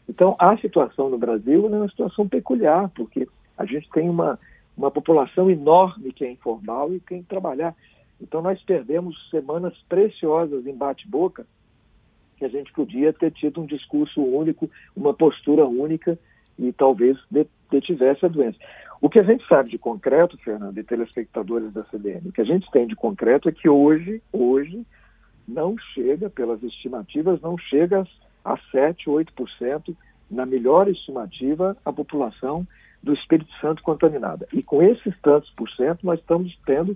Então, 0.08 0.36
a 0.40 0.58
situação 0.58 1.10
no 1.10 1.18
Brasil 1.18 1.66
é 1.66 1.78
uma 1.78 1.90
situação 1.90 2.28
peculiar, 2.28 2.90
porque 2.96 3.28
a 3.58 3.66
gente 3.66 3.90
tem 3.92 4.10
uma, 4.10 4.40
uma 4.76 4.92
população 4.92 5.50
enorme 5.50 6.12
que 6.12 6.26
é 6.26 6.32
informal 6.32 6.94
e 6.94 7.00
tem 7.00 7.22
que 7.22 7.30
trabalhar. 7.30 7.76
Então, 8.22 8.42
nós 8.42 8.62
perdemos 8.62 9.30
semanas 9.30 9.74
preciosas 9.90 10.66
em 10.68 10.76
bate-boca, 10.76 11.46
que 12.38 12.46
a 12.46 12.50
gente 12.50 12.72
podia 12.74 13.14
ter 13.14 13.32
tido 13.32 13.62
um 13.62 13.66
discurso 13.66 14.22
único, 14.22 14.70
uma 14.96 15.14
postura 15.14 15.66
única 15.66 16.18
e 16.58 16.72
talvez 16.72 17.18
detivesse 17.70 18.26
a 18.26 18.30
doença. 18.30 18.58
O 19.02 19.10
que 19.10 19.20
a 19.20 19.24
gente 19.24 19.46
sabe 19.48 19.72
de 19.72 19.80
concreto, 19.80 20.38
Fernando, 20.38 20.78
e 20.78 20.84
telespectadores 20.84 21.74
da 21.74 21.84
CBN, 21.84 22.30
o 22.30 22.32
que 22.32 22.42
a 22.42 22.46
gente 22.46 22.70
tem 22.70 22.86
de 22.86 22.96
concreto 22.96 23.50
é 23.50 23.52
que 23.52 23.68
hoje, 23.68 24.22
hoje, 24.32 24.86
não 25.48 25.76
chega, 25.94 26.30
pelas 26.30 26.62
estimativas, 26.62 27.42
não 27.42 27.58
chega 27.58 28.08
a 28.46 28.58
7, 28.72 29.10
8%, 29.10 29.96
na 30.30 30.46
melhor 30.46 30.88
estimativa, 30.88 31.76
a 31.84 31.92
população 31.92 32.66
do 33.02 33.14
Espírito 33.14 33.52
Santo 33.60 33.82
contaminada. 33.82 34.48
E 34.54 34.62
com 34.62 34.84
esses 34.84 35.20
tantos 35.20 35.50
por 35.52 35.68
cento, 35.72 36.06
nós 36.06 36.20
estamos 36.20 36.56
tendo 36.64 36.96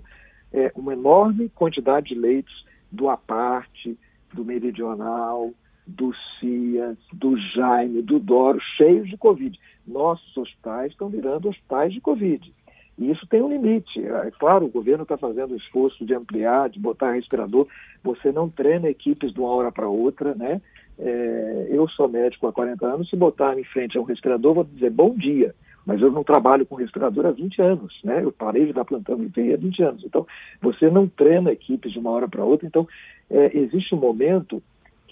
é, 0.52 0.70
uma 0.76 0.92
enorme 0.92 1.48
quantidade 1.48 2.08
de 2.08 2.14
leitos 2.14 2.64
do 2.90 3.08
Aparte, 3.08 3.98
do 4.32 4.44
Meridional, 4.44 5.50
do 5.86 6.12
CIAS, 6.38 6.98
do 7.12 7.36
Jaime, 7.36 8.02
do 8.02 8.18
Doro, 8.18 8.58
cheios 8.76 9.08
de 9.08 9.16
Covid. 9.16 9.58
Nossos 9.86 10.36
hospitais 10.36 10.90
estão 10.90 11.08
virando 11.08 11.48
hospitais 11.48 11.92
de 11.92 12.00
Covid. 12.00 12.52
E 12.98 13.10
isso 13.10 13.26
tem 13.26 13.42
um 13.42 13.48
limite. 13.48 14.04
É 14.04 14.30
claro, 14.38 14.66
o 14.66 14.70
governo 14.70 15.02
está 15.02 15.16
fazendo 15.16 15.52
o 15.52 15.56
esforço 15.56 16.04
de 16.04 16.14
ampliar, 16.14 16.70
de 16.70 16.80
botar 16.80 17.12
respirador. 17.12 17.66
Você 18.02 18.32
não 18.32 18.48
treina 18.48 18.88
equipes 18.88 19.32
de 19.32 19.38
uma 19.38 19.50
hora 19.50 19.70
para 19.70 19.88
outra, 19.88 20.34
né? 20.34 20.60
É, 20.98 21.66
eu 21.70 21.86
sou 21.88 22.08
médico 22.08 22.46
há 22.46 22.52
40 22.52 22.86
anos, 22.86 23.10
se 23.10 23.16
botar 23.16 23.58
em 23.58 23.64
frente 23.64 23.98
a 23.98 24.00
um 24.00 24.04
respirador, 24.04 24.54
vou 24.54 24.64
dizer 24.64 24.88
bom 24.88 25.14
dia, 25.14 25.54
mas 25.84 26.00
eu 26.00 26.10
não 26.10 26.24
trabalho 26.24 26.64
com 26.64 26.74
respirador 26.74 27.26
há 27.26 27.30
20 27.32 27.60
anos, 27.60 28.00
né? 28.02 28.24
Eu 28.24 28.32
parei 28.32 28.64
de 28.64 28.72
dar 28.72 28.84
plantão 28.86 29.16
UTI 29.16 29.52
há 29.52 29.56
20 29.58 29.82
anos. 29.82 30.04
Então, 30.04 30.26
você 30.60 30.88
não 30.88 31.06
treina 31.06 31.52
equipes 31.52 31.92
de 31.92 31.98
uma 31.98 32.10
hora 32.10 32.26
para 32.26 32.44
outra. 32.44 32.66
Então, 32.66 32.88
é, 33.30 33.56
existe 33.58 33.94
um 33.94 33.98
momento 33.98 34.62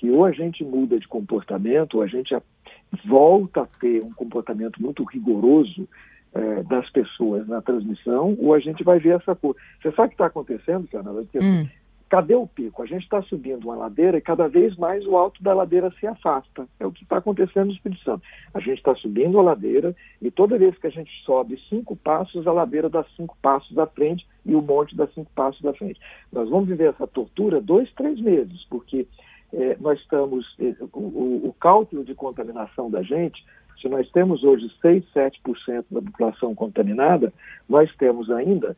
que 0.05 0.11
ou 0.11 0.25
a 0.25 0.33
gente 0.33 0.63
muda 0.63 0.99
de 0.99 1.09
comportamento, 1.09 1.95
ou 1.95 2.03
a 2.03 2.07
gente 2.07 2.37
volta 3.07 3.63
a 3.63 3.67
ter 3.81 4.03
um 4.03 4.13
comportamento 4.13 4.81
muito 4.83 5.03
rigoroso 5.03 5.89
é, 6.35 6.63
das 6.65 6.91
pessoas 6.91 7.49
na 7.49 7.63
transmissão, 7.63 8.37
ou 8.39 8.53
a 8.53 8.61
gente 8.61 8.85
vai 8.85 8.99
ver 8.99 9.17
essa 9.17 9.35
coisa. 9.35 9.59
Você 9.81 9.91
sabe 9.93 10.07
o 10.07 10.09
que 10.11 10.15
está 10.15 10.27
acontecendo, 10.27 10.87
Fernanda? 10.89 11.25
Hum. 11.37 11.67
Cadê 12.11 12.35
o 12.35 12.47
pico? 12.47 12.83
A 12.83 12.87
gente 12.87 13.03
está 13.03 13.23
subindo 13.23 13.65
uma 13.65 13.77
ladeira 13.77 14.19
e 14.19 14.21
cada 14.21 14.47
vez 14.47 14.77
mais 14.77 15.07
o 15.07 15.17
alto 15.17 15.43
da 15.43 15.55
ladeira 15.55 15.91
se 15.99 16.07
afasta. 16.07 16.69
É 16.79 16.87
o 16.87 16.93
que 16.93 17.03
está 17.03 17.17
acontecendo 17.17 17.69
no 17.69 17.73
Espírito 17.73 18.05
Santo. 18.05 18.23
A 18.53 18.61
gente 18.61 18.77
está 18.77 18.95
subindo 18.97 19.39
a 19.39 19.43
ladeira 19.43 19.97
e 20.21 20.31
toda 20.31 20.59
vez 20.59 20.77
que 20.77 20.87
a 20.87 20.91
gente 20.91 21.11
sobe 21.25 21.59
cinco 21.69 21.97
passos, 21.97 22.47
a 22.47 22.53
ladeira 22.53 22.91
dá 22.91 23.05
cinco 23.17 23.37
passos 23.41 23.77
à 23.79 23.87
frente 23.87 24.27
e 24.45 24.55
o 24.55 24.61
monte 24.61 24.95
dá 24.95 25.07
cinco 25.09 25.31
passos 25.35 25.65
à 25.65 25.73
frente. 25.73 25.99
Nós 26.31 26.49
vamos 26.51 26.69
viver 26.69 26.91
essa 26.91 27.07
tortura 27.07 27.61
dois, 27.61 27.91
três 27.95 28.21
meses, 28.21 28.65
porque 28.69 29.09
é, 29.55 29.77
nós 29.81 29.99
estamos. 30.01 30.45
É, 30.59 30.75
o, 30.93 31.49
o, 31.49 31.55
cálculo 31.61 32.05
de 32.05 32.15
contaminação 32.15 32.91
da 32.91 33.03
gente, 33.03 33.45
se 33.81 33.89
nós 33.89 34.11
temos 34.11 34.43
hoje 34.43 34.71
6, 34.81 35.05
7% 35.15 35.85
da 35.91 36.03
população 36.03 36.55
contaminada, 36.55 37.33
nós 37.69 37.95
temos 37.97 38.31
ainda 38.31 38.77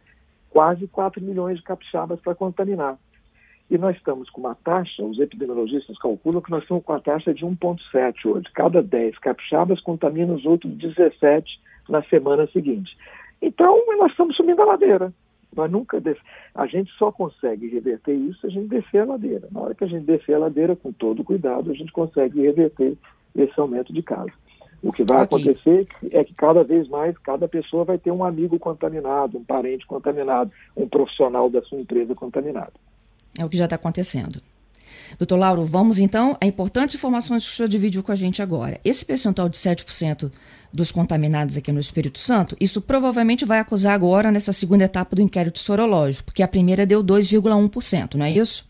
quase 0.51 0.87
4 0.89 1.23
milhões 1.23 1.59
de 1.59 1.65
capixabas 1.65 2.21
para 2.21 2.35
contaminar. 2.35 2.99
E 3.69 3.77
nós 3.77 3.97
estamos 3.97 4.31
com 4.31 4.41
uma 4.41 4.55
taxa, 4.55 5.03
os 5.03 5.19
epidemiologistas 5.19 5.99
calculam 5.99 6.41
que 6.41 6.51
nós 6.51 6.63
estamos 6.63 6.85
com 6.85 6.93
a 6.93 7.01
taxa 7.01 7.35
de 7.35 7.45
1,7 7.45 8.27
hoje. 8.27 8.47
Cada 8.55 8.83
10 8.83 9.19
capixabas 9.19 9.81
contamina 9.81 10.33
os 10.33 10.45
outros 10.45 10.73
17 10.77 11.61
na 11.89 12.03
semana 12.05 12.47
seguinte. 12.49 12.97
Então, 13.43 13.83
nós 13.99 14.11
estamos 14.13 14.37
subindo 14.37 14.63
a 14.63 14.67
ladeira. 14.67 15.13
Nós 15.55 15.71
nunca 15.71 16.01
des... 16.01 16.17
A 16.55 16.67
gente 16.67 16.91
só 16.99 17.11
consegue 17.13 17.69
reverter 17.69 18.15
isso 18.15 18.41
se 18.41 18.47
a 18.47 18.51
gente 18.51 18.69
descer 18.69 19.03
a 19.03 19.05
ladeira. 19.05 19.49
Na 19.51 19.61
hora 19.61 19.75
que 19.75 19.85
a 19.85 19.87
gente 19.87 20.05
descer 20.05 20.35
a 20.35 20.39
ladeira, 20.39 20.77
com 20.77 20.93
todo 20.93 21.25
cuidado, 21.25 21.71
a 21.71 21.75
gente 21.75 21.93
consegue 21.93 22.43
reverter 22.43 22.97
esse 23.35 23.59
aumento 23.61 23.93
de 23.93 24.03
casos. 24.03 24.33
O 24.83 24.93
que 24.93 25.05
vai 25.05 25.23
acontecer 25.23 25.87
é 26.11 26.23
que 26.23 26.35
cada 26.35 26.63
vez 26.63 26.89
mais 26.89 27.17
cada 27.19 27.49
pessoa 27.49 27.85
vai 27.85 27.99
ter 27.99 28.11
um 28.11 28.23
amigo 28.23 28.59
contaminado, 28.59 29.39
um 29.39 29.45
parente 29.45 29.87
contaminado, 29.87 30.51
um 30.77 30.89
profissional 30.89 31.51
da 31.51 31.63
sua 31.63 31.81
empresa 31.81 32.15
contaminado. 32.15 32.73
É 33.39 33.45
o 33.45 33.49
que 33.49 33.57
já 33.57 33.65
está 33.65 33.77
acontecendo. 33.77 34.41
Doutor 35.19 35.37
Lauro, 35.37 35.65
vamos 35.65 35.99
então 35.99 36.37
a 36.41 36.47
importantes 36.47 36.95
informações 36.95 37.45
que 37.45 37.53
o 37.53 37.55
senhor 37.55 37.69
divide 37.69 38.03
com 38.03 38.13
a 38.13 38.17
gente 38.17 38.43
agora. 38.43 38.79
Esse 38.85 39.05
percentual 39.05 39.49
de 39.49 39.57
7% 39.57 40.31
dos 40.73 40.93
contaminados 40.93 41.57
aqui 41.57 41.73
no 41.73 41.81
Espírito 41.81 42.19
Santo, 42.19 42.57
isso 42.61 42.81
provavelmente 42.81 43.45
vai 43.45 43.59
acusar 43.59 43.95
agora 43.95 44.31
nessa 44.31 44.53
segunda 44.53 44.85
etapa 44.85 45.17
do 45.17 45.23
inquérito 45.23 45.59
sorológico, 45.59 46.27
porque 46.27 46.43
a 46.43 46.49
primeira 46.49 46.85
deu 46.85 47.03
2,1%, 47.03 48.15
não 48.15 48.27
é 48.27 48.31
isso? 48.31 48.69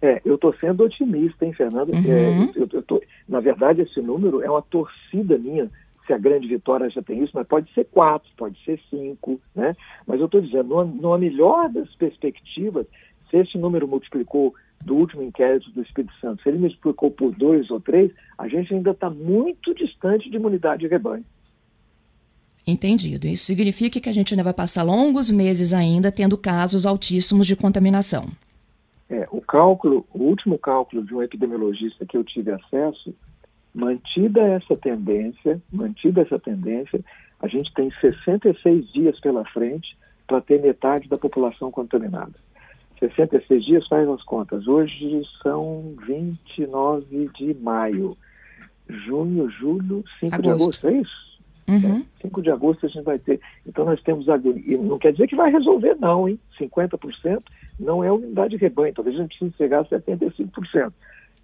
É, 0.00 0.20
eu 0.24 0.34
estou 0.34 0.54
sendo 0.56 0.84
otimista, 0.84 1.46
hein, 1.46 1.52
Fernando? 1.54 1.90
Uhum. 1.90 2.02
É, 2.06 2.60
eu, 2.60 2.68
eu 2.72 2.82
tô, 2.82 3.02
na 3.28 3.40
verdade, 3.40 3.80
esse 3.82 4.00
número 4.00 4.42
é 4.42 4.50
uma 4.50 4.60
torcida 4.60 5.38
minha, 5.38 5.70
se 6.06 6.12
a 6.12 6.18
grande 6.18 6.46
vitória 6.46 6.90
já 6.90 7.02
tem 7.02 7.22
isso, 7.22 7.32
mas 7.34 7.46
pode 7.46 7.72
ser 7.72 7.86
quatro, 7.86 8.28
pode 8.36 8.62
ser 8.64 8.78
cinco, 8.90 9.40
né? 9.54 9.74
Mas 10.06 10.20
eu 10.20 10.26
estou 10.26 10.42
dizendo, 10.42 10.68
numa, 10.68 10.84
numa 10.84 11.18
melhor 11.18 11.70
das 11.70 11.88
perspectivas, 11.94 12.86
se 13.30 13.38
esse 13.38 13.56
número 13.56 13.88
multiplicou 13.88 14.54
do 14.82 14.94
último 14.94 15.22
inquérito 15.22 15.70
do 15.70 15.82
Espírito 15.82 16.12
Santo, 16.20 16.42
se 16.42 16.48
ele 16.48 16.58
multiplicou 16.58 17.10
por 17.10 17.34
dois 17.34 17.70
ou 17.70 17.80
três, 17.80 18.10
a 18.38 18.48
gente 18.48 18.74
ainda 18.74 18.90
está 18.90 19.08
muito 19.08 19.74
distante 19.74 20.30
de 20.30 20.36
imunidade 20.36 20.80
de 20.80 20.88
rebanho. 20.88 21.24
Entendido. 22.66 23.26
Isso 23.26 23.44
significa 23.44 24.00
que 24.00 24.08
a 24.08 24.12
gente 24.12 24.32
ainda 24.32 24.44
vai 24.44 24.54
passar 24.54 24.82
longos 24.82 25.30
meses 25.30 25.74
ainda 25.74 26.10
tendo 26.10 26.36
casos 26.38 26.86
altíssimos 26.86 27.46
de 27.46 27.54
contaminação. 27.54 28.28
É, 29.08 29.28
o 29.30 29.40
cálculo, 29.40 30.06
o 30.12 30.22
último 30.22 30.58
cálculo 30.58 31.04
de 31.04 31.14
um 31.14 31.22
epidemiologista 31.22 32.06
que 32.06 32.16
eu 32.16 32.24
tive 32.24 32.50
acesso, 32.50 33.14
mantida 33.74 34.40
essa 34.40 34.76
tendência, 34.76 35.60
mantida 35.70 36.22
essa 36.22 36.38
tendência, 36.38 37.04
a 37.40 37.48
gente 37.48 37.72
tem 37.74 37.90
66 38.00 38.92
dias 38.92 39.20
pela 39.20 39.44
frente 39.44 39.96
para 40.26 40.40
ter 40.40 40.60
metade 40.62 41.08
da 41.08 41.18
população 41.18 41.70
contaminada. 41.70 42.32
66 43.08 43.64
dias, 43.64 43.86
faz 43.88 44.08
as 44.08 44.22
contas. 44.22 44.66
Hoje 44.66 45.22
são 45.42 45.94
29 46.06 47.30
de 47.36 47.54
maio. 47.54 48.16
Junho, 48.88 49.48
julho, 49.50 50.04
5 50.20 50.34
agosto. 50.34 50.42
de 50.42 50.48
agosto, 50.50 50.88
é 50.88 50.92
isso? 50.92 51.24
Uhum. 51.66 52.04
É, 52.18 52.22
5 52.22 52.42
de 52.42 52.50
agosto 52.50 52.86
a 52.86 52.88
gente 52.88 53.04
vai 53.04 53.18
ter. 53.18 53.40
Então 53.66 53.84
nós 53.84 54.02
temos 54.02 54.28
agonia. 54.28 54.78
Não 54.78 54.98
quer 54.98 55.12
dizer 55.12 55.26
que 55.26 55.36
vai 55.36 55.50
resolver, 55.50 55.96
não, 55.98 56.28
hein? 56.28 56.38
50% 56.58 57.42
não 57.80 58.04
é 58.04 58.12
unidade 58.12 58.50
de 58.50 58.56
rebanho. 58.56 58.94
Talvez 58.94 59.16
a 59.16 59.22
gente 59.22 59.38
precise 59.38 59.56
chegar 59.56 59.80
a 59.80 59.84
75%. 59.84 60.92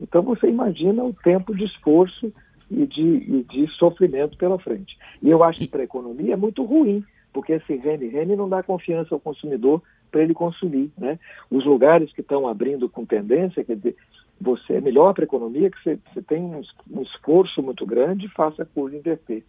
Então 0.00 0.22
você 0.22 0.48
imagina 0.48 1.04
o 1.04 1.12
tempo 1.12 1.54
de 1.54 1.64
esforço 1.64 2.32
e 2.70 2.86
de, 2.86 3.02
e 3.02 3.46
de 3.48 3.66
sofrimento 3.76 4.36
pela 4.36 4.58
frente. 4.58 4.96
E 5.22 5.28
eu 5.28 5.42
acho 5.42 5.60
que 5.60 5.68
para 5.68 5.80
a 5.80 5.84
economia 5.84 6.34
é 6.34 6.36
muito 6.36 6.64
ruim, 6.64 7.04
porque 7.32 7.52
esse 7.52 7.74
rene-rene 7.76 8.36
não 8.36 8.48
dá 8.48 8.62
confiança 8.62 9.14
ao 9.14 9.20
consumidor 9.20 9.82
para 10.10 10.22
ele 10.22 10.34
consumir. 10.34 10.90
Né? 10.98 11.18
Os 11.50 11.64
lugares 11.64 12.12
que 12.12 12.20
estão 12.20 12.48
abrindo 12.48 12.88
com 12.88 13.04
tendência, 13.04 13.64
quer 13.64 13.76
dizer, 13.76 13.96
você 14.40 14.74
é 14.74 14.80
melhor 14.80 15.12
para 15.12 15.24
a 15.24 15.26
economia 15.26 15.70
que 15.70 15.82
você, 15.82 15.98
você 16.12 16.22
tem 16.22 16.42
um, 16.42 16.62
um, 16.90 17.02
esforço 17.02 17.62
muito 17.62 17.84
grande 17.84 18.26
e 18.26 18.30
faça 18.30 18.62
a 18.62 18.66
curva 18.66 18.96
inverter. 18.96 19.44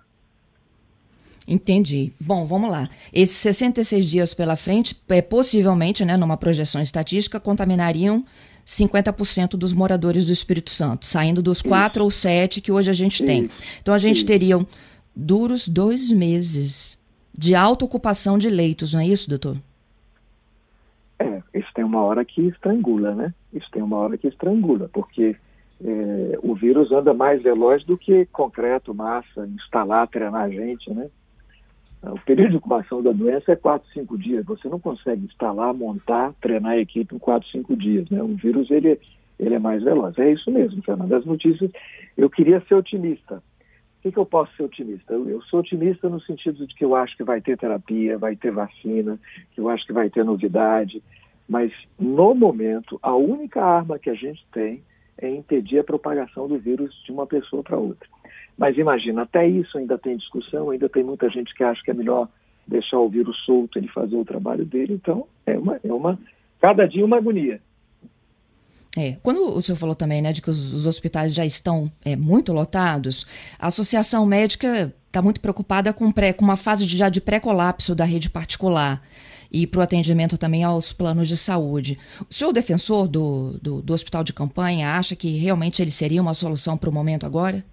Entendi. 1.48 2.12
Bom, 2.20 2.46
vamos 2.46 2.70
lá. 2.70 2.90
Esses 3.12 3.38
66 3.38 4.06
dias 4.06 4.34
pela 4.34 4.56
frente, 4.56 4.96
é, 5.10 5.22
possivelmente, 5.22 6.06
né, 6.06 6.16
numa 6.16 6.38
projeção 6.38 6.82
estatística, 6.82 7.40
contaminariam 7.40 8.24
50% 8.66 9.52
dos 9.52 9.74
moradores 9.74 10.26
do 10.26 10.32
Espírito 10.32 10.70
Santo, 10.70 11.06
saindo 11.06 11.42
dos 11.42 11.62
quatro 11.62 12.04
ou 12.04 12.12
sete 12.12 12.62
que 12.62 12.72
hoje 12.72 12.92
a 12.92 12.94
gente 12.94 13.16
Isso. 13.16 13.26
tem. 13.26 13.50
Então 13.82 13.94
a 13.94 13.98
gente 13.98 14.18
Isso. 14.18 14.26
teria 14.26 14.60
duros 15.16 15.68
dois 15.68 16.12
meses 16.12 17.00
de 17.36 17.56
alta 17.56 17.86
ocupação 17.86 18.38
de 18.38 18.50
leitos, 18.50 18.94
não 18.94 19.00
é 19.00 19.08
isso, 19.08 19.30
doutor? 19.30 19.58
É, 21.22 21.60
isso 21.60 21.70
tem 21.74 21.84
uma 21.84 22.02
hora 22.02 22.24
que 22.26 22.48
estrangula, 22.48 23.14
né? 23.14 23.34
Isso 23.54 23.70
tem 23.72 23.82
uma 23.82 23.98
hora 23.98 24.18
que 24.18 24.28
estrangula, 24.28 24.90
porque 24.92 25.36
é, 25.84 26.40
o 26.42 26.54
vírus 26.56 26.92
anda 26.92 27.14
mais 27.14 27.42
veloz 27.42 27.84
do 27.84 27.98
que 27.98 28.26
concreto, 28.28 28.94
massa, 28.94 29.48
instalar, 29.48 30.08
treinar 30.08 30.44
a 30.44 30.50
gente, 30.50 30.92
né? 30.94 31.10
O 32.04 32.20
período 32.26 32.52
de 32.52 32.56
incubação 32.58 33.04
da 33.04 33.12
doença 33.12 33.52
é 33.52 33.56
4, 33.56 33.88
5 33.94 34.18
dias. 34.18 34.46
Você 34.46 34.68
não 34.68 34.80
consegue 34.80 35.24
instalar, 35.26 35.72
montar, 35.72 36.34
treinar 36.42 36.72
a 36.72 36.80
equipe 36.80 37.14
em 37.14 37.20
4, 37.20 37.48
5 37.50 37.76
dias. 37.76 38.10
Né? 38.10 38.22
O 38.24 38.30
vírus 38.30 38.72
ele, 38.72 39.00
ele 39.40 39.54
é 39.54 39.60
mais 39.60 39.84
veloz. 39.84 40.18
É 40.18 40.32
isso 40.32 40.50
mesmo, 40.50 40.82
Fernando. 40.82 41.14
As 41.14 41.26
notícias, 41.26 41.70
eu 42.18 42.28
queria 42.28 42.60
ser 42.62 42.74
otimista. 42.74 43.44
O 44.02 44.04
que, 44.04 44.12
que 44.12 44.18
eu 44.18 44.26
posso 44.26 44.52
ser 44.56 44.64
otimista? 44.64 45.14
Eu, 45.14 45.30
eu, 45.30 45.42
sou 45.44 45.60
otimista 45.60 46.10
no 46.10 46.20
sentido 46.22 46.66
de 46.66 46.74
que 46.74 46.84
eu 46.84 46.96
acho 46.96 47.16
que 47.16 47.24
vai 47.24 47.40
ter 47.40 47.56
terapia, 47.56 48.18
vai 48.18 48.36
ter 48.36 48.52
vacina, 48.52 49.20
que 49.52 49.62
eu 49.62 49.70
acho 49.70 49.86
que 49.86 49.94
vai 49.94 50.10
ter 50.10 50.26
novidade. 50.26 51.04
Mas, 51.48 51.72
no 52.00 52.34
momento, 52.34 52.98
a 53.04 53.16
única 53.16 53.64
arma 53.64 54.00
que 54.00 54.10
a 54.10 54.16
gente 54.16 54.44
tem 54.52 54.82
é 55.20 55.30
impedir 55.30 55.78
a 55.78 55.84
propagação 55.84 56.48
do 56.48 56.58
vírus 56.58 56.92
de 57.06 57.12
uma 57.12 57.28
pessoa 57.28 57.62
para 57.62 57.78
outra. 57.78 58.10
Mas 58.58 58.76
imagina, 58.76 59.22
até 59.22 59.48
isso 59.48 59.78
ainda 59.78 60.00
tem 60.00 60.18
discussão, 60.18 60.72
ainda 60.72 60.90
tem 60.90 61.04
muita 61.04 61.30
gente 61.30 61.54
que 61.54 61.64
acha 61.64 61.84
que 61.84 61.92
é 61.92 61.94
melhor 61.94 62.28
deixar 62.66 62.98
o 62.98 63.08
vírus 63.08 63.38
solto, 63.46 63.78
ele 63.78 63.88
fazer 63.88 64.16
o 64.16 64.26
trabalho 64.26 64.66
dele. 64.66 64.94
Então, 64.94 65.28
é 65.46 65.56
uma, 65.56 65.80
é 65.84 65.94
uma 65.94 66.18
cada 66.60 66.88
dia 66.88 67.06
uma 67.06 67.18
agonia. 67.18 67.62
É, 68.98 69.16
quando 69.24 69.56
o 69.56 69.62
senhor 69.62 69.78
falou 69.78 69.96
também, 69.96 70.22
né, 70.22 70.34
de 70.34 70.42
que 70.42 70.50
os, 70.50 70.74
os 70.74 70.86
hospitais 70.86 71.34
já 71.34 71.46
estão 71.46 71.90
é, 72.04 72.16
muito 72.16 72.52
lotados, 72.52 73.26
a 73.58 73.68
Associação 73.68 74.26
Médica 74.26 74.94
está 75.08 75.22
muito 75.22 75.40
preocupada 75.40 75.94
com, 75.94 76.12
pré, 76.12 76.34
com 76.34 76.44
uma 76.44 76.58
fase 76.58 76.86
de, 76.86 76.98
já 76.98 77.08
de 77.08 77.22
pré-colapso 77.22 77.96
da 77.96 78.04
rede 78.04 78.30
particular 78.30 79.02
e 79.52 79.68
para 79.68 79.80
o 79.80 79.84
atendimento 79.84 80.38
também 80.38 80.64
aos 80.64 80.94
planos 80.94 81.28
de 81.28 81.36
saúde. 81.36 82.00
O 82.30 82.34
senhor, 82.34 82.54
defensor 82.54 83.08
do, 83.08 83.60
do, 83.62 83.82
do 83.82 83.94
hospital 83.94 84.24
de 84.24 84.32
campanha, 84.32 84.96
acha 84.96 85.16
que 85.16 85.38
realmente 85.38 85.82
ele 85.82 85.92
seria 85.92 86.22
uma 86.22 86.34
solução 86.34 86.78
para 86.78 86.90
o 86.90 86.94
momento 86.94 87.26
agora? 87.26 87.64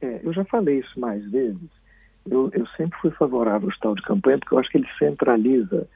É, 0.00 0.20
eu 0.22 0.32
já 0.32 0.44
falei 0.46 0.78
isso 0.78 0.98
mais 0.98 1.22
vezes. 1.30 1.68
Eu, 2.30 2.50
eu, 2.52 2.66
sempre 2.76 2.98
fui 3.00 3.10
favorável 3.12 3.62
ao 3.62 3.68
hospital 3.68 3.94
de 3.94 4.02
campanha 4.02 4.38
porque 4.38 4.54
eu 4.54 4.58
acho 4.58 4.70
que 4.70 4.78
ele 4.78 4.88
centraliza, 4.98 5.86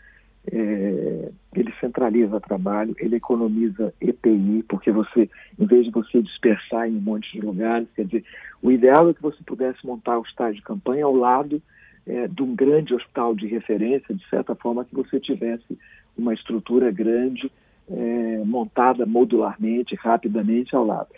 é, 0.50 1.30
ele 1.54 1.72
centraliza 1.80 2.40
trabalho, 2.40 2.96
ele 2.99 3.16
economiza 3.16 3.92
EPI, 4.00 4.64
porque 4.68 4.90
você, 4.90 5.28
em 5.58 5.66
vez 5.66 5.84
de 5.84 5.92
você 5.92 6.22
dispersar 6.22 6.88
em 6.88 6.96
um 6.96 7.00
monte 7.00 7.30
de 7.32 7.40
lugares, 7.40 7.88
quer 7.94 8.06
dizer, 8.06 8.25
o 8.61 8.70
ideal 8.70 9.11
é 9.11 9.14
que 9.14 9.22
você 9.22 9.38
pudesse 9.44 9.87
montar 9.87 10.18
o 10.18 10.22
hospital 10.22 10.52
de 10.52 10.62
campanha 10.62 11.04
ao 11.04 11.14
lado 11.14 11.62
é, 12.06 12.26
de 12.26 12.42
um 12.42 12.54
grande 12.54 12.94
hospital 12.94 13.34
de 13.34 13.46
referência, 13.46 14.14
de 14.14 14.28
certa 14.28 14.54
forma 14.54 14.84
que 14.84 14.94
você 14.94 15.20
tivesse 15.20 15.78
uma 16.16 16.34
estrutura 16.34 16.90
grande 16.90 17.50
é, 17.88 18.42
montada 18.44 19.06
modularmente, 19.06 19.94
rapidamente 19.94 20.75
ao 20.75 20.84
lado. 20.84 21.08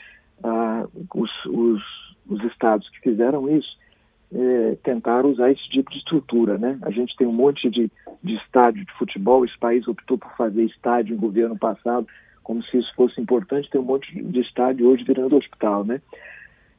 Ah, 0.43 0.87
os, 1.15 1.31
os 1.47 1.83
os 2.29 2.43
estados 2.45 2.89
que 2.91 3.01
fizeram 3.01 3.49
isso 3.49 3.77
é, 4.35 4.77
tentaram 4.83 5.31
usar 5.31 5.51
esse 5.51 5.63
tipo 5.69 5.91
de 5.91 5.99
estrutura, 5.99 6.59
né? 6.59 6.79
A 6.83 6.91
gente 6.91 7.17
tem 7.17 7.27
um 7.27 7.33
monte 7.33 7.71
de, 7.71 7.91
de 8.23 8.35
estádio 8.37 8.85
de 8.85 8.93
futebol, 8.95 9.45
esse 9.45 9.57
país 9.59 9.87
optou 9.87 10.19
por 10.19 10.31
fazer 10.37 10.65
estádio 10.65 11.15
em 11.15 11.19
governo 11.19 11.57
passado, 11.57 12.07
como 12.43 12.63
se 12.65 12.79
isso 12.79 12.93
fosse 12.95 13.21
importante, 13.21 13.71
tem 13.71 13.81
um 13.81 13.85
monte 13.85 14.13
de 14.13 14.41
estádio 14.41 14.89
hoje 14.89 15.05
virando 15.05 15.37
hospital, 15.37 15.85
né? 15.85 16.01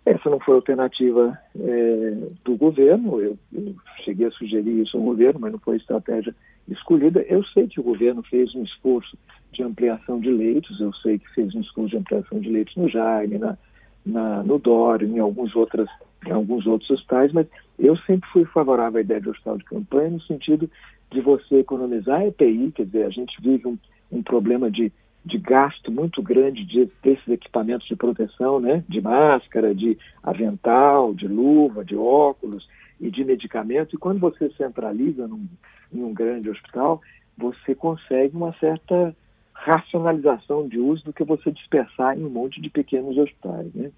Essa 0.06 0.30
não 0.30 0.40
foi 0.40 0.54
a 0.54 0.58
alternativa 0.58 1.38
é, 1.60 2.18
do 2.44 2.56
governo, 2.56 3.20
eu, 3.20 3.38
eu, 3.52 3.76
cheguei 4.04 4.28
a 4.28 4.32
sugerir 4.32 4.84
isso 4.84 4.96
ao 4.96 5.04
governo, 5.04 5.40
mas 5.40 5.52
não 5.52 5.58
foi 5.58 5.76
a 5.76 5.78
estratégia 5.78 6.36
escolhida. 6.68 7.26
Eu 7.28 7.44
sei 7.46 7.68
que 7.68 7.80
o 7.80 7.84
governo 7.84 8.22
fez 8.22 8.54
um 8.54 8.64
esforço 8.64 9.18
de 9.52 9.64
ampliação 9.64 10.20
de 10.20 10.30
leitos, 10.30 10.80
eu 10.80 10.94
sei 10.96 11.18
que 11.18 11.34
fez 11.34 11.56
um 11.56 11.62
esforço 11.62 11.90
de 11.90 11.98
ampliação 11.98 12.40
de 12.40 12.50
leitos 12.50 12.76
no 12.76 12.88
Jaime, 12.88 13.40
na, 13.40 13.58
na, 14.06 14.44
no 14.44 14.60
Dório, 14.60 15.08
em 15.08 15.18
alguns, 15.18 15.56
outras, 15.56 15.90
em 16.30 16.34
alguns 16.34 16.66
outros 16.66 16.90
hospitais, 16.90 17.32
mas 17.32 17.48
eu 17.78 17.98
sempre 18.00 18.30
fui 18.30 18.46
favorável 18.46 19.00
à 19.00 19.02
ideia 19.02 19.22
de 19.22 19.30
hospital 19.30 19.58
de 19.58 19.66
campanha 19.66 20.12
no 20.12 20.22
sentido 20.22 20.70
de 21.12 21.22
você 21.22 21.60
economizar 21.60 22.26
EPI, 22.26 22.72
quer 22.74 22.86
dizer, 22.86 23.06
a 23.06 23.10
gente 23.10 23.42
vive 23.42 23.68
um, 23.68 23.78
um 24.12 24.24
problema 24.24 24.70
de 24.70 24.92
de 25.26 25.40
gasto 25.40 25.92
muito 25.92 26.22
grande 26.22 26.64
de, 26.64 26.88
desses 27.02 27.28
equipamentos 27.28 27.88
de 27.88 27.96
proteção, 27.96 28.60
né? 28.60 28.84
de 28.88 29.02
máscara, 29.02 29.74
de 29.74 29.98
avental, 30.22 31.16
de 31.16 31.28
luva, 31.28 31.84
de 31.84 31.96
óculos 31.96 32.70
e 33.02 33.10
de 33.10 33.26
medicamentos. 33.26 33.92
E 33.94 33.98
quando 33.98 34.20
você 34.20 34.52
centraliza 34.52 35.28
num, 35.28 35.48
em 35.92 36.04
um 36.04 36.14
grande 36.14 36.48
hospital, 36.48 37.02
você 37.36 37.74
consegue 37.74 38.38
uma 38.38 38.54
certa 38.60 39.16
racionalização 39.52 40.68
de 40.68 40.78
uso 40.78 41.04
do 41.06 41.14
que 41.14 41.24
você 41.24 41.52
dispersar 41.52 42.16
em 42.16 42.24
um 42.24 42.30
monte 42.30 42.62
de 42.62 42.70
pequenos 42.70 43.18
hospitais. 43.18 43.74
Né? 43.74 43.92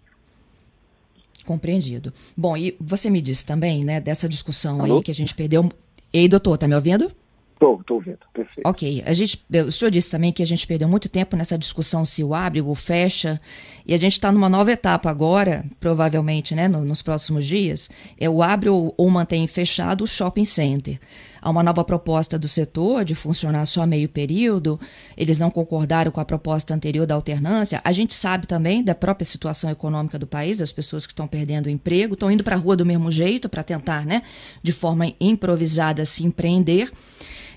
Compreendido. 1.47 2.13
Bom, 2.35 2.57
e 2.57 2.75
você 2.77 3.09
me 3.09 3.21
disse 3.21 3.45
também, 3.45 3.85
né, 3.85 4.01
dessa 4.01 4.27
discussão 4.27 4.81
Alô? 4.81 4.97
aí 4.97 5.01
que 5.01 5.09
a 5.09 5.15
gente 5.15 5.33
perdeu. 5.33 5.71
Ei, 6.11 6.27
doutor, 6.27 6.57
tá 6.57 6.67
me 6.67 6.75
ouvindo? 6.75 7.09
Estou, 7.53 7.79
estou 7.79 7.97
ouvindo, 7.97 8.19
perfeito. 8.33 8.67
Ok. 8.67 9.01
A 9.05 9.13
gente, 9.13 9.41
o 9.65 9.71
senhor 9.71 9.89
disse 9.89 10.11
também 10.11 10.33
que 10.33 10.43
a 10.43 10.45
gente 10.45 10.67
perdeu 10.67 10.89
muito 10.89 11.07
tempo 11.07 11.37
nessa 11.37 11.57
discussão 11.57 12.03
se 12.03 12.21
o 12.21 12.35
abre 12.35 12.61
ou 12.61 12.75
fecha, 12.75 13.39
e 13.85 13.93
a 13.93 13.97
gente 13.97 14.11
está 14.11 14.29
numa 14.29 14.49
nova 14.49 14.73
etapa 14.73 15.09
agora, 15.09 15.65
provavelmente, 15.79 16.53
né, 16.53 16.67
no, 16.67 16.83
nos 16.83 17.01
próximos 17.01 17.45
dias, 17.47 17.89
é 18.19 18.29
o 18.29 18.43
abre 18.43 18.67
ou, 18.67 18.93
ou 18.97 19.09
mantém 19.09 19.47
fechado 19.47 20.03
o 20.03 20.07
shopping 20.07 20.43
center. 20.43 20.99
Há 21.41 21.49
uma 21.49 21.63
nova 21.63 21.83
proposta 21.83 22.37
do 22.37 22.47
setor 22.47 23.05
de 23.05 23.15
funcionar 23.15 23.65
só 23.65 23.85
meio 23.85 24.09
período, 24.09 24.79
eles 25.15 25.37
não 25.37 25.49
concordaram 25.49 26.11
com 26.11 26.19
a 26.19 26.25
proposta 26.25 26.73
anterior 26.73 27.05
da 27.05 27.15
alternância. 27.15 27.81
A 27.83 27.91
gente 27.91 28.13
sabe 28.13 28.47
também 28.47 28.83
da 28.83 28.95
própria 28.95 29.25
situação 29.25 29.69
econômica 29.69 30.17
do 30.17 30.27
país, 30.27 30.61
as 30.61 30.71
pessoas 30.71 31.05
que 31.05 31.13
estão 31.13 31.27
perdendo 31.27 31.67
o 31.67 31.69
emprego, 31.69 32.13
estão 32.13 32.31
indo 32.31 32.43
para 32.43 32.55
a 32.55 32.59
rua 32.59 32.75
do 32.75 32.85
mesmo 32.85 33.11
jeito 33.11 33.49
para 33.49 33.63
tentar, 33.63 34.05
né, 34.05 34.21
de 34.61 34.71
forma 34.71 35.13
improvisada, 35.19 36.05
se 36.05 36.25
empreender. 36.25 36.91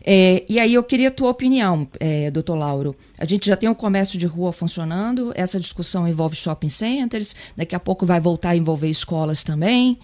É, 0.03 0.45
e 0.49 0.59
aí 0.59 0.73
eu 0.75 0.83
queria 0.83 1.09
a 1.09 1.11
tua 1.11 1.31
opinião, 1.31 1.87
é, 1.99 2.31
doutor 2.31 2.55
Lauro. 2.55 2.97
A 3.19 3.27
gente 3.27 3.47
já 3.47 3.57
tem 3.57 3.69
um 3.69 3.75
comércio 3.75 4.19
de 4.19 4.27
rua 4.27 4.53
funcionando, 4.53 5.33
essa 5.35 5.61
discussão 5.61 6.09
envolve 6.09 6.35
shopping 6.35 6.71
centers, 6.71 7.35
daqui 7.55 7.75
a 7.75 7.81
pouco 7.81 8.07
vai 8.07 8.21
voltar 8.21 8.51
a 8.51 8.57
envolver 8.57 8.89
escolas 8.89 9.45
também. 9.45 9.99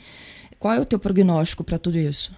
Qual 0.59 0.75
é 0.75 0.80
o 0.80 0.85
teu 0.85 0.99
prognóstico 0.99 1.64
para 1.64 1.78
tudo 1.78 1.99
isso? 1.99 2.33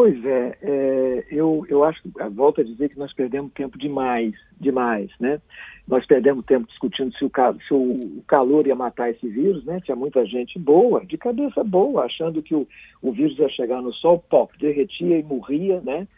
Pois 0.00 0.24
é, 0.24 0.56
é, 0.62 1.26
eu, 1.30 1.66
eu 1.68 1.84
acho 1.84 2.00
volto 2.30 2.62
a 2.62 2.64
dizer 2.64 2.88
que 2.88 2.98
nós 2.98 3.12
perdemos 3.12 3.52
tempo 3.52 3.76
demais, 3.76 4.34
demais, 4.58 5.10
né? 5.20 5.42
Nós 5.86 6.06
perdemos 6.06 6.46
tempo 6.46 6.66
discutindo 6.66 7.14
se 7.18 7.22
o, 7.22 7.30
se 7.68 7.74
o 7.74 8.22
calor 8.26 8.66
ia 8.66 8.74
matar 8.74 9.10
esse 9.10 9.28
vírus, 9.28 9.62
né? 9.66 9.78
Tinha 9.84 9.94
muita 9.94 10.24
gente 10.24 10.58
boa, 10.58 11.04
de 11.04 11.18
cabeça 11.18 11.62
boa, 11.62 12.06
achando 12.06 12.42
que 12.42 12.54
o, 12.54 12.66
o 13.02 13.12
vírus 13.12 13.38
ia 13.38 13.50
chegar 13.50 13.82
no 13.82 13.92
sol, 13.92 14.18
pop, 14.18 14.56
derretia 14.58 15.18
e 15.18 15.22
morria, 15.22 15.82
né? 15.82 16.08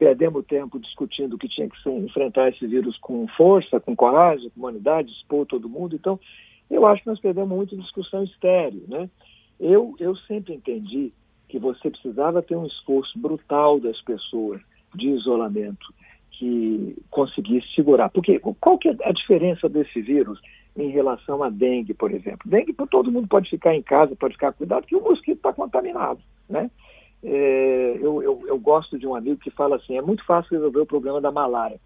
perdemos 0.00 0.44
tempo 0.46 0.80
discutindo 0.80 1.38
que 1.38 1.46
tinha 1.46 1.68
que 1.68 1.80
ser, 1.80 1.92
enfrentar 1.92 2.48
esse 2.48 2.66
vírus 2.66 2.98
com 2.98 3.28
força, 3.36 3.78
com 3.78 3.94
coragem, 3.94 4.50
com 4.50 4.58
humanidade, 4.58 5.12
expor 5.12 5.46
todo 5.46 5.68
mundo. 5.68 5.94
Então, 5.94 6.18
eu 6.68 6.84
acho 6.84 7.04
que 7.04 7.08
nós 7.08 7.20
perdemos 7.20 7.56
muito 7.56 7.76
discussão 7.76 8.24
estéreo, 8.24 8.82
né? 8.88 9.08
Eu, 9.60 9.94
eu 10.00 10.16
sempre 10.16 10.54
entendi 10.54 11.12
que 11.52 11.58
você 11.58 11.90
precisava 11.90 12.40
ter 12.40 12.56
um 12.56 12.64
esforço 12.64 13.18
brutal 13.18 13.78
das 13.78 14.00
pessoas 14.00 14.58
de 14.94 15.10
isolamento 15.10 15.92
que 16.30 16.96
conseguisse 17.10 17.66
segurar. 17.74 18.08
Porque 18.08 18.38
qual 18.38 18.78
que 18.78 18.88
é 18.88 18.96
a 19.04 19.12
diferença 19.12 19.68
desse 19.68 20.00
vírus 20.00 20.40
em 20.74 20.88
relação 20.88 21.42
à 21.42 21.50
dengue, 21.50 21.92
por 21.92 22.10
exemplo? 22.10 22.50
Dengue, 22.50 22.74
todo 22.90 23.12
mundo 23.12 23.28
pode 23.28 23.50
ficar 23.50 23.74
em 23.74 23.82
casa, 23.82 24.16
pode 24.16 24.32
ficar 24.32 24.52
cuidado, 24.52 24.86
que 24.86 24.96
o 24.96 25.02
mosquito 25.02 25.36
está 25.36 25.52
contaminado, 25.52 26.20
né? 26.48 26.70
é, 27.22 27.98
eu, 28.00 28.22
eu, 28.22 28.42
eu, 28.46 28.58
gosto 28.58 28.98
de 28.98 29.06
um 29.06 29.14
amigo 29.14 29.36
que 29.36 29.50
fala 29.50 29.76
assim: 29.76 29.96
é 29.96 30.02
muito 30.02 30.24
fácil 30.24 30.56
resolver 30.56 30.80
o 30.80 30.86
problema 30.86 31.20
da 31.20 31.30
malária. 31.30 31.78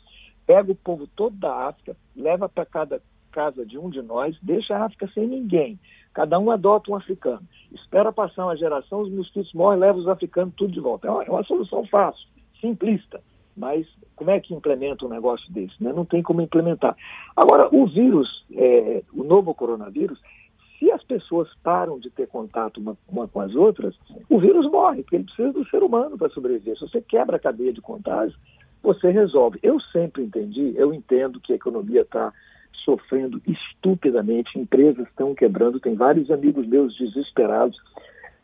Pega 0.47 0.71
o 0.71 0.77
povo 0.77 1.09
todo 1.09 1.37
da 1.37 1.67
África, 1.67 1.97
leva 2.15 2.49
para 2.49 2.65
cada 2.65 3.03
casa 3.37 3.67
de 3.67 3.77
um 3.77 3.91
de 3.91 4.01
nós, 4.01 4.35
deixa 4.41 4.75
a 4.75 4.87
África 4.87 5.07
sem 5.13 5.27
ninguém. 5.27 5.79
Cada 6.15 6.39
um 6.39 6.51
adota 6.51 6.91
um 6.91 6.95
africano. 6.95 7.43
Espera 7.71 8.11
passar 8.11 8.47
uma 8.47 8.57
geração, 8.57 9.03
os 9.03 9.13
mosquitos 9.13 9.53
morrem, 9.53 9.81
leva 9.81 9.99
os 9.99 10.09
africanos 10.09 10.55
tudo 10.57 10.73
de 10.73 10.81
volta. 10.81 11.07
É 11.07 11.11
uma, 11.11 11.23
é 11.25 11.31
uma 11.31 11.45
solução 11.45 11.85
fácil, 11.87 12.27
simplista. 12.59 13.21
Mas 13.55 13.87
como 14.15 14.31
é 14.31 14.41
que 14.41 14.55
implementa 14.55 15.05
um 15.05 15.11
negócio 15.11 15.53
desse? 15.53 15.75
Né? 15.79 15.93
Não 15.93 16.07
tem 16.07 16.23
como 16.23 16.41
implementar. 16.41 16.97
Agora, 17.37 17.69
o 17.71 17.87
vírus, 17.87 18.47
é, 18.55 19.03
o 19.13 19.23
novo 19.23 19.55
coronavírus, 19.55 20.19
se 20.79 20.91
as 20.91 21.03
pessoas 21.05 21.49
param 21.63 21.99
de 21.99 22.09
ter 22.09 22.29
contato 22.29 22.79
uma, 22.79 22.97
uma, 23.07 23.29
com 23.29 23.41
as 23.41 23.55
outras, 23.55 23.95
o 24.31 24.41
vírus 24.41 24.71
morre, 24.71 25.03
porque 25.03 25.17
ele 25.17 25.25
precisa 25.25 25.53
do 25.53 25.69
ser 25.69 25.83
humano 25.83 26.17
para 26.17 26.31
sobreviver. 26.31 26.79
Se 26.79 26.89
você 26.89 27.03
quebra 27.03 27.37
a 27.37 27.41
cadeia 27.41 27.73
de 27.75 27.83
contágio, 27.83 28.39
você 28.83 29.11
resolve. 29.11 29.59
Eu 29.63 29.79
sempre 29.93 30.23
entendi, 30.23 30.73
eu 30.77 30.95
entendo 30.95 31.39
que 31.41 31.53
a 31.53 31.57
economia 31.57 32.01
está 32.01 32.33
sofrendo 32.87 33.43
estupidamente, 33.47 34.59
empresas 34.59 35.07
estão 35.09 35.35
quebrando, 35.35 35.79
tem 35.79 35.95
vários 35.95 36.31
amigos 36.31 36.67
meus 36.67 36.97
desesperados, 36.97 37.77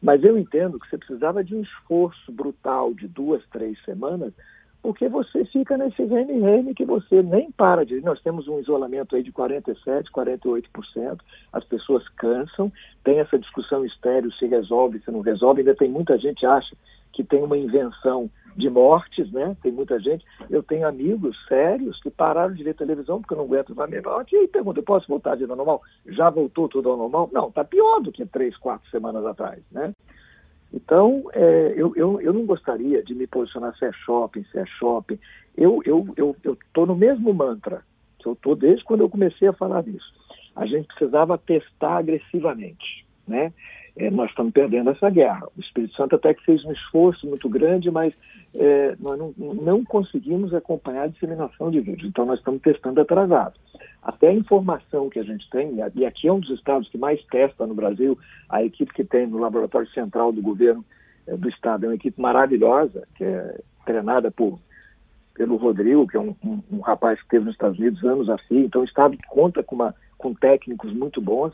mas 0.02 0.22
eu 0.22 0.36
entendo 0.36 0.78
que 0.78 0.90
você 0.90 0.98
precisava 0.98 1.42
de 1.42 1.54
um 1.54 1.62
esforço 1.62 2.30
brutal 2.30 2.92
de 2.92 3.08
duas, 3.08 3.42
três 3.50 3.82
semanas 3.84 4.34
porque 4.82 5.08
você 5.08 5.44
fica 5.44 5.78
nesse 5.78 6.02
reme-reme 6.02 6.74
que 6.74 6.84
você 6.84 7.22
nem 7.22 7.52
para 7.52 7.86
de. 7.86 8.00
Nós 8.00 8.20
temos 8.20 8.48
um 8.48 8.58
isolamento 8.58 9.14
aí 9.14 9.22
de 9.22 9.32
47%, 9.32 9.76
48%, 10.12 11.20
as 11.52 11.64
pessoas 11.64 12.06
cansam, 12.16 12.70
tem 13.04 13.20
essa 13.20 13.38
discussão 13.38 13.84
estéreo 13.84 14.32
se 14.32 14.46
resolve, 14.46 15.00
se 15.04 15.10
não 15.12 15.20
resolve, 15.20 15.60
ainda 15.60 15.76
tem 15.76 15.88
muita 15.88 16.18
gente 16.18 16.40
que 16.40 16.46
acha 16.46 16.76
que 17.12 17.22
tem 17.22 17.42
uma 17.42 17.56
invenção 17.56 18.28
de 18.56 18.68
mortes, 18.68 19.30
né? 19.32 19.56
Tem 19.62 19.72
muita 19.72 19.98
gente. 20.00 20.24
Eu 20.50 20.62
tenho 20.62 20.86
amigos 20.86 21.36
sérios 21.46 22.00
que 22.00 22.10
pararam 22.10 22.54
de 22.54 22.62
ver 22.62 22.74
televisão 22.74 23.20
porque 23.20 23.34
não 23.34 23.44
aguentam 23.44 23.74
mais 23.74 23.90
morte. 24.02 24.34
E 24.34 24.38
aí 24.38 24.48
pergunta, 24.48 24.80
eu 24.80 24.84
posso 24.84 25.08
voltar 25.08 25.36
de 25.36 25.44
ao 25.44 25.56
normal? 25.56 25.82
Já 26.06 26.30
voltou 26.30 26.68
tudo 26.68 26.90
ao 26.90 26.96
normal? 26.96 27.30
Não, 27.32 27.48
está 27.48 27.64
pior 27.64 28.00
do 28.00 28.12
que 28.12 28.24
três, 28.26 28.56
quatro 28.56 28.88
semanas 28.90 29.24
atrás, 29.24 29.60
né? 29.70 29.92
Então, 30.72 31.24
é, 31.34 31.74
eu, 31.76 31.92
eu, 31.96 32.20
eu 32.20 32.32
não 32.32 32.46
gostaria 32.46 33.02
de 33.02 33.14
me 33.14 33.26
posicionar 33.26 33.76
se 33.76 33.84
é 33.84 33.92
shopping, 33.92 34.44
se 34.44 34.58
é 34.58 34.64
shopping. 34.64 35.18
Eu 35.56 35.80
estou 35.80 36.14
eu, 36.16 36.36
eu, 36.42 36.56
eu 36.74 36.86
no 36.86 36.96
mesmo 36.96 37.32
mantra 37.34 37.82
que 38.18 38.26
eu 38.26 38.32
estou 38.32 38.56
desde 38.56 38.84
quando 38.84 39.00
eu 39.00 39.10
comecei 39.10 39.48
a 39.48 39.52
falar 39.52 39.82
disso. 39.82 40.12
A 40.56 40.64
gente 40.64 40.86
precisava 40.86 41.36
testar 41.36 41.98
agressivamente, 41.98 43.06
né? 43.26 43.52
É, 43.96 44.10
nós 44.10 44.30
estamos 44.30 44.52
perdendo 44.52 44.90
essa 44.90 45.10
guerra. 45.10 45.46
O 45.56 45.60
Espírito 45.60 45.94
Santo 45.94 46.16
até 46.16 46.32
que 46.32 46.44
fez 46.44 46.64
um 46.64 46.72
esforço 46.72 47.26
muito 47.26 47.48
grande, 47.48 47.90
mas 47.90 48.14
é, 48.54 48.96
nós 48.98 49.18
não, 49.18 49.34
não 49.36 49.84
conseguimos 49.84 50.54
acompanhar 50.54 51.04
a 51.04 51.08
disseminação 51.08 51.70
de 51.70 51.80
vírus. 51.80 52.04
Então, 52.04 52.24
nós 52.24 52.38
estamos 52.38 52.62
testando 52.62 53.00
atrasado. 53.00 53.54
Até 54.02 54.28
a 54.28 54.34
informação 54.34 55.10
que 55.10 55.18
a 55.18 55.22
gente 55.22 55.48
tem, 55.50 55.76
e 55.94 56.06
aqui 56.06 56.26
é 56.26 56.32
um 56.32 56.40
dos 56.40 56.50
estados 56.50 56.88
que 56.88 56.98
mais 56.98 57.22
testa 57.26 57.66
no 57.66 57.74
Brasil, 57.74 58.18
a 58.48 58.64
equipe 58.64 58.92
que 58.92 59.04
tem 59.04 59.26
no 59.26 59.38
Laboratório 59.38 59.88
Central 59.90 60.32
do 60.32 60.40
Governo 60.40 60.84
é, 61.26 61.36
do 61.36 61.48
Estado 61.48 61.84
é 61.84 61.88
uma 61.88 61.94
equipe 61.94 62.20
maravilhosa, 62.20 63.06
que 63.14 63.24
é 63.24 63.60
treinada 63.84 64.30
por, 64.30 64.58
pelo 65.34 65.56
Rodrigo, 65.56 66.06
que 66.06 66.16
é 66.16 66.20
um, 66.20 66.34
um, 66.44 66.62
um 66.72 66.80
rapaz 66.80 67.18
que 67.18 67.24
esteve 67.24 67.44
nos 67.44 67.54
Estados 67.54 67.78
Unidos 67.78 68.02
anos 68.04 68.28
assim. 68.28 68.64
Então, 68.64 68.82
o 68.82 68.84
Estado 68.84 69.16
conta 69.28 69.62
com, 69.62 69.74
uma, 69.74 69.94
com 70.18 70.34
técnicos 70.34 70.92
muito 70.92 71.20
bons, 71.20 71.52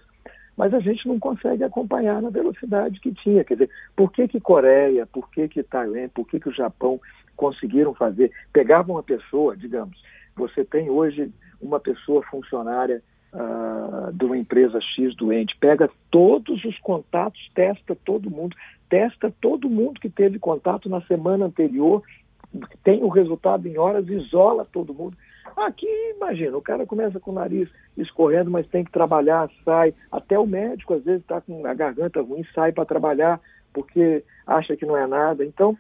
mas 0.59 0.75
a 0.75 0.81
gente 0.81 1.07
não 1.07 1.21
consegue 1.21 1.63
acompanhar 1.63 2.21
na 2.21 2.31
velocidade 2.31 2.99
que 2.99 3.13
tinha. 3.13 3.45
Quer 3.45 3.55
dizer, 3.55 3.71
por 3.95 4.11
que, 4.11 4.27
que 4.27 4.41
Coreia, 4.41 5.07
por 5.07 5.31
que, 5.31 5.47
que 5.47 5.63
Taiwan, 5.63 6.09
por 6.09 6.27
que, 6.27 6.41
que 6.41 6.49
o 6.49 6.55
Japão 6.55 7.01
conseguiram 7.37 7.95
fazer? 7.95 8.33
Pegavam 8.53 8.97
uma 8.97 9.03
pessoa, 9.05 9.57
digamos, 9.57 10.03
você 10.35 10.65
tem 10.65 10.91
hoje 10.91 11.31
uma 11.61 11.79
pessoa 11.79 12.25
funcionária 12.25 13.01
uh, 13.33 14.13
de 14.13 14.25
uma 14.25 14.37
empresa 14.37 14.81
X 14.81 15.15
doente, 15.15 15.57
pega 15.61 15.89
todos 16.11 16.65
os 16.65 16.77
contatos, 16.81 17.41
testa 17.55 17.97
todo 18.05 18.29
mundo, 18.29 18.57
testa 18.89 19.33
todo 19.41 19.71
mundo 19.71 20.01
que 20.01 20.11
teve 20.11 20.41
contato 20.41 20.89
na 20.89 21.01
semana 21.03 21.47
anterior, 21.47 22.03
tem 22.83 23.05
o 23.05 23.09
resultado 23.09 23.69
em 23.69 23.79
horas, 23.79 24.09
isola 24.09 24.67
todo 24.73 24.93
mundo. 24.93 25.17
Aqui, 25.57 25.89
imagina, 26.17 26.57
o 26.57 26.63
cara 26.63 26.87
começa 26.87 27.19
com 27.21 27.31
o 27.31 27.35
nariz 27.35 27.69
escorrendo, 27.97 28.51
mas 28.51 28.67
tem 28.67 28.85
que 28.85 28.93
trabalhar, 28.93 29.51
sai. 29.65 29.95
Até 30.11 30.39
o 30.39 30.47
médico, 30.47 30.95
às 30.95 31.05
vezes, 31.05 31.23
está 31.23 31.41
com 31.41 31.67
a 31.67 31.75
garganta 31.75 32.21
ruim, 32.21 32.45
sai 32.55 32.73
para 32.73 32.85
trabalhar 32.85 33.41
porque 33.73 34.25
acha 34.47 34.77
que 34.77 34.87
não 34.87 34.97
é 34.97 35.07
nada. 35.07 35.45
Então, 35.45 35.77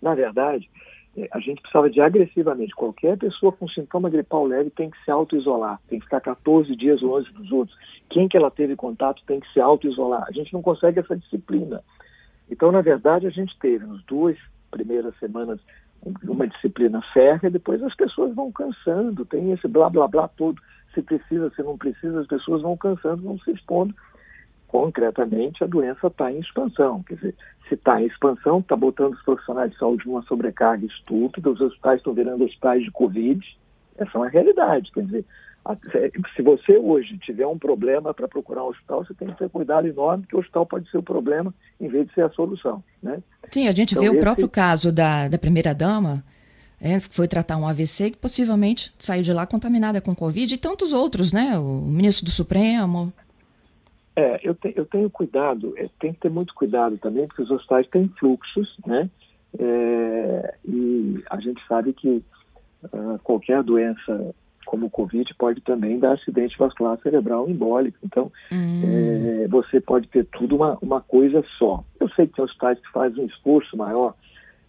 na 0.00 0.14
verdade, 0.14 0.68
é, 1.16 1.28
a 1.32 1.40
gente 1.40 1.60
precisava 1.60 1.88
de 1.88 2.00
agressivamente, 2.00 2.74
qualquer 2.74 3.16
pessoa 3.16 3.50
com 3.50 3.68
sintoma 3.68 4.10
gripal 4.10 4.44
leve 4.44 4.70
tem 4.70 4.90
que 4.90 5.02
se 5.04 5.10
auto-isolar, 5.10 5.80
tem 5.88 5.98
que 5.98 6.04
ficar 6.04 6.20
14 6.20 6.74
dias 6.76 7.00
longe 7.00 7.32
dos 7.32 7.50
outros. 7.50 7.76
Quem 8.10 8.28
que 8.28 8.36
ela 8.36 8.50
teve 8.50 8.76
contato 8.76 9.22
tem 9.26 9.40
que 9.40 9.52
se 9.52 9.60
auto-isolar. 9.60 10.24
A 10.28 10.32
gente 10.32 10.52
não 10.52 10.62
consegue 10.62 11.00
essa 11.00 11.16
disciplina. 11.16 11.82
Então, 12.50 12.70
na 12.70 12.80
verdade, 12.80 13.26
a 13.26 13.30
gente 13.30 13.58
teve 13.58 13.84
nas 13.84 14.02
duas 14.04 14.36
primeiras 14.70 15.18
semanas 15.18 15.58
uma 16.24 16.46
disciplina 16.46 17.02
férrea, 17.12 17.50
depois 17.50 17.82
as 17.82 17.94
pessoas 17.94 18.34
vão 18.34 18.52
cansando, 18.52 19.24
tem 19.24 19.52
esse 19.52 19.66
blá 19.66 19.90
blá 19.90 20.06
blá 20.06 20.28
todo, 20.28 20.60
se 20.94 21.02
precisa, 21.02 21.50
se 21.50 21.62
não 21.62 21.76
precisa, 21.76 22.20
as 22.20 22.26
pessoas 22.26 22.62
vão 22.62 22.76
cansando, 22.76 23.22
vão 23.22 23.38
se 23.40 23.50
expondo. 23.50 23.94
Concretamente, 24.68 25.62
a 25.62 25.66
doença 25.66 26.06
está 26.08 26.32
em 26.32 26.40
expansão. 26.40 27.02
Quer 27.02 27.14
dizer, 27.14 27.34
se 27.68 27.74
está 27.74 28.00
em 28.00 28.06
expansão, 28.06 28.58
está 28.58 28.76
botando 28.76 29.14
os 29.14 29.22
profissionais 29.22 29.70
de 29.70 29.78
saúde 29.78 30.06
numa 30.06 30.22
sobrecarga 30.22 30.86
estúpida, 30.86 31.50
os 31.50 31.60
hospitais 31.60 31.98
estão 31.98 32.14
virando 32.14 32.44
hospitais 32.44 32.82
de 32.82 32.90
Covid. 32.90 33.40
Essa 33.96 34.10
é 34.14 34.18
uma 34.18 34.28
realidade. 34.28 34.90
Quer 34.92 35.04
dizer, 35.04 35.24
se 36.34 36.42
você 36.42 36.76
hoje 36.76 37.18
tiver 37.18 37.46
um 37.46 37.58
problema 37.58 38.14
para 38.14 38.28
procurar 38.28 38.64
um 38.64 38.68
hospital, 38.68 39.04
você 39.04 39.14
tem 39.14 39.28
que 39.28 39.38
ter 39.38 39.48
cuidado 39.50 39.86
enorme, 39.86 40.22
porque 40.22 40.36
o 40.36 40.38
hospital 40.38 40.66
pode 40.66 40.90
ser 40.90 40.98
o 40.98 41.02
problema 41.02 41.52
em 41.80 41.88
vez 41.88 42.06
de 42.06 42.14
ser 42.14 42.22
a 42.22 42.30
solução. 42.30 42.82
Né? 43.02 43.22
Sim, 43.50 43.66
a 43.66 43.72
gente 43.72 43.92
então, 43.92 44.02
vê 44.02 44.08
esse... 44.10 44.16
o 44.16 44.20
próprio 44.20 44.48
caso 44.48 44.92
da, 44.92 45.28
da 45.28 45.38
primeira-dama, 45.38 46.22
é, 46.80 47.00
foi 47.00 47.26
tratar 47.26 47.56
um 47.56 47.66
AVC 47.66 48.10
que 48.10 48.18
possivelmente 48.18 48.92
saiu 48.98 49.22
de 49.22 49.32
lá 49.32 49.46
contaminada 49.46 50.00
com 50.00 50.14
Covid 50.14 50.54
e 50.54 50.58
tantos 50.58 50.92
outros, 50.92 51.32
né? 51.32 51.58
O 51.58 51.80
ministro 51.80 52.24
do 52.24 52.30
Supremo. 52.30 53.12
É, 54.14 54.40
eu, 54.42 54.54
te, 54.54 54.72
eu 54.76 54.84
tenho 54.84 55.10
cuidado, 55.10 55.74
é, 55.76 55.88
tem 55.98 56.12
que 56.12 56.20
ter 56.20 56.30
muito 56.30 56.54
cuidado 56.54 56.96
também, 56.98 57.26
porque 57.26 57.42
os 57.42 57.50
hospitais 57.50 57.86
têm 57.88 58.08
fluxos, 58.18 58.76
né? 58.86 59.10
É, 59.58 60.54
e 60.66 61.22
a 61.30 61.40
gente 61.40 61.62
sabe 61.66 61.92
que 61.92 62.22
uh, 62.84 63.18
qualquer 63.22 63.62
doença 63.62 64.34
como 64.66 64.86
o 64.86 64.90
Covid 64.90 65.32
pode 65.36 65.60
também 65.62 65.98
dar 65.98 66.12
acidente 66.12 66.58
vascular 66.58 66.98
cerebral 67.00 67.48
embólico. 67.48 67.96
Então, 68.04 68.30
hum. 68.52 68.82
é, 68.84 69.48
você 69.48 69.80
pode 69.80 70.08
ter 70.08 70.26
tudo 70.26 70.56
uma, 70.56 70.76
uma 70.82 71.00
coisa 71.00 71.42
só. 71.58 71.82
Eu 71.98 72.08
sei 72.10 72.26
que 72.26 72.34
tem 72.34 72.44
hospitais 72.44 72.78
que 72.78 72.90
fazem 72.90 73.24
um 73.24 73.26
esforço 73.26 73.76
maior, 73.76 74.14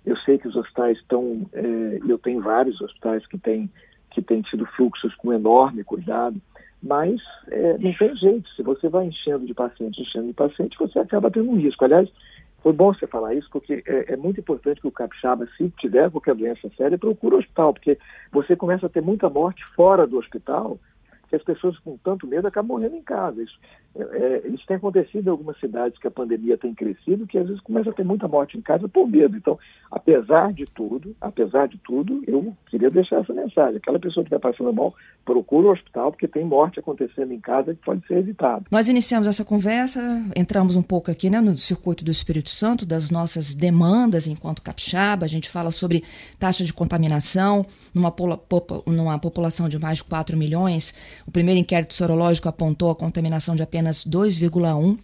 eu 0.05 0.15
sei 0.19 0.37
que 0.37 0.47
os 0.47 0.55
hospitais 0.55 0.97
estão, 0.99 1.45
é, 1.51 1.99
eu 2.07 2.17
tenho 2.17 2.41
vários 2.41 2.79
hospitais 2.79 3.25
que 3.27 3.37
têm 3.37 3.69
que 4.11 4.21
têm 4.21 4.41
tido 4.41 4.65
fluxos 4.75 5.13
com 5.15 5.31
enorme 5.31 5.83
cuidado, 5.83 6.41
mas 6.81 7.21
é, 7.49 7.77
não 7.77 7.93
tem 7.93 8.15
jeito. 8.15 8.49
Se 8.55 8.63
você 8.63 8.89
vai 8.89 9.05
enchendo 9.05 9.45
de 9.45 9.53
paciente, 9.53 10.01
enchendo 10.01 10.27
de 10.27 10.33
paciente, 10.33 10.77
você 10.79 10.97
acaba 10.97 11.29
tendo 11.29 11.51
um 11.51 11.57
risco. 11.57 11.85
Aliás, 11.85 12.09
foi 12.61 12.73
bom 12.73 12.93
você 12.93 13.07
falar 13.07 13.33
isso, 13.33 13.47
porque 13.51 13.83
é, 13.85 14.13
é, 14.13 14.17
muito 14.17 14.39
importante 14.39 14.81
que 14.81 14.87
o 14.87 14.91
capixaba, 14.91 15.47
se 15.57 15.69
tiver 15.79 16.09
qualquer 16.09 16.35
doença 16.35 16.69
séria, 16.75 16.97
procure 16.97 17.35
o 17.35 17.39
hospital, 17.39 17.73
porque 17.73 17.97
você 18.31 18.55
começa 18.55 18.87
a 18.87 18.89
ter 18.89 19.01
muita 19.01 19.29
morte 19.29 19.63
fora 19.75 20.07
do 20.07 20.17
hospital, 20.17 20.79
que 21.29 21.35
as 21.35 21.43
pessoas 21.43 21.77
com 21.79 21.97
tanto 21.97 22.25
medo 22.25 22.47
acabam 22.47 22.77
morrendo 22.77 22.95
em 22.95 23.03
casa. 23.03 23.41
Isso, 23.41 23.59
é, 23.95 24.43
é, 24.45 24.47
isso 24.49 24.65
tem 24.67 24.77
acontecido 24.77 25.27
em 25.27 25.31
algumas 25.31 25.59
cidades 25.59 25.97
que 25.99 26.07
a 26.07 26.11
pandemia 26.11 26.57
tem 26.57 26.73
crescido, 26.73 27.25
que 27.25 27.37
às 27.37 27.47
vezes 27.47 27.61
começa 27.61 27.89
a 27.89 27.93
ter 27.93 28.03
muita 28.03 28.27
morte 28.27 28.57
em 28.57 28.61
casa 28.61 28.87
por 28.87 29.07
medo. 29.07 29.35
Então, 29.35 29.57
apesar 29.91 30.53
de 30.53 30.65
tudo, 30.65 31.15
apesar 31.19 31.67
de 31.67 31.77
tudo, 31.79 32.23
eu 32.27 32.55
queria 32.67 32.89
deixar 32.89 33.21
essa 33.21 33.33
mensagem. 33.33 33.77
Aquela 33.77 33.99
pessoa 33.99 34.23
que 34.23 34.33
está 34.33 34.39
passando 34.39 34.71
mal, 34.71 34.93
procura 35.25 35.67
o 35.67 35.71
hospital, 35.71 36.11
porque 36.11 36.27
tem 36.27 36.45
morte 36.45 36.79
acontecendo 36.79 37.33
em 37.33 37.39
casa 37.39 37.73
que 37.73 37.83
pode 37.83 38.05
ser 38.05 38.17
evitada. 38.17 38.63
Nós 38.71 38.87
iniciamos 38.87 39.27
essa 39.27 39.43
conversa, 39.43 39.99
entramos 40.35 40.75
um 40.75 40.83
pouco 40.83 41.09
aqui 41.09 41.29
né, 41.29 41.41
no 41.41 41.57
circuito 41.57 42.05
do 42.05 42.11
Espírito 42.11 42.49
Santo, 42.49 42.85
das 42.85 43.09
nossas 43.09 43.55
demandas 43.55 44.27
enquanto 44.27 44.61
capixaba, 44.61 45.25
a 45.25 45.29
gente 45.29 45.49
fala 45.49 45.71
sobre 45.71 46.03
taxa 46.39 46.63
de 46.63 46.73
contaminação 46.73 47.65
numa, 47.93 48.13
numa 48.85 49.19
população 49.19 49.67
de 49.67 49.79
mais 49.79 49.97
de 49.97 50.03
4 50.03 50.37
milhões, 50.37 50.93
o 51.25 51.31
primeiro 51.31 51.59
inquérito 51.59 51.93
sorológico 51.93 52.47
apontou 52.47 52.91
a 52.91 52.95
contaminação 52.95 53.55
de 53.55 53.63
apenas 53.63 53.76
2,1 53.83 54.97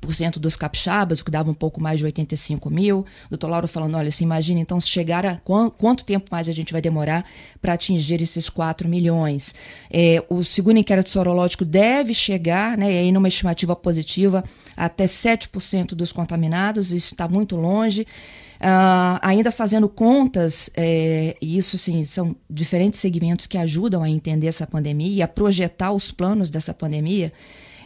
por 0.00 0.14
cento 0.14 0.40
dos 0.40 0.56
capixabas, 0.56 1.20
o 1.20 1.24
que 1.24 1.30
dava 1.30 1.50
um 1.50 1.54
pouco 1.54 1.80
mais 1.80 1.98
de 1.98 2.04
85 2.04 2.70
mil. 2.70 3.04
Doutor 3.28 3.48
Lauro 3.48 3.68
falando, 3.68 3.96
olha, 3.96 4.10
se 4.10 4.22
imagina 4.22 4.60
então 4.60 4.78
se 4.80 4.88
chegar 4.88 5.24
a 5.26 5.36
quanto 5.36 6.04
tempo 6.04 6.28
mais 6.30 6.48
a 6.48 6.52
gente 6.52 6.72
vai 6.72 6.80
demorar 6.80 7.24
para 7.60 7.74
atingir 7.74 8.22
esses 8.22 8.48
4 8.48 8.88
milhões. 8.88 9.54
É, 9.90 10.24
o 10.28 10.44
segundo 10.44 10.78
inquérito 10.78 11.10
sorológico 11.10 11.64
deve 11.64 12.14
chegar, 12.14 12.76
né, 12.76 12.92
e 12.92 12.98
aí 12.98 13.12
numa 13.12 13.28
estimativa 13.28 13.74
positiva, 13.76 14.44
até 14.76 15.04
7% 15.04 15.88
dos 15.88 16.12
contaminados, 16.12 16.92
isso 16.92 17.14
está 17.14 17.28
muito 17.28 17.56
longe. 17.56 18.06
Uh, 18.60 19.16
ainda 19.22 19.50
fazendo 19.50 19.88
contas, 19.88 20.70
é, 20.76 21.34
isso 21.40 21.78
sim, 21.78 22.04
são 22.04 22.36
diferentes 22.48 23.00
segmentos 23.00 23.46
que 23.46 23.56
ajudam 23.56 24.02
a 24.02 24.10
entender 24.10 24.48
essa 24.48 24.66
pandemia 24.66 25.10
e 25.10 25.22
a 25.22 25.28
projetar 25.28 25.92
os 25.92 26.10
planos 26.10 26.50
dessa 26.50 26.74
pandemia, 26.74 27.32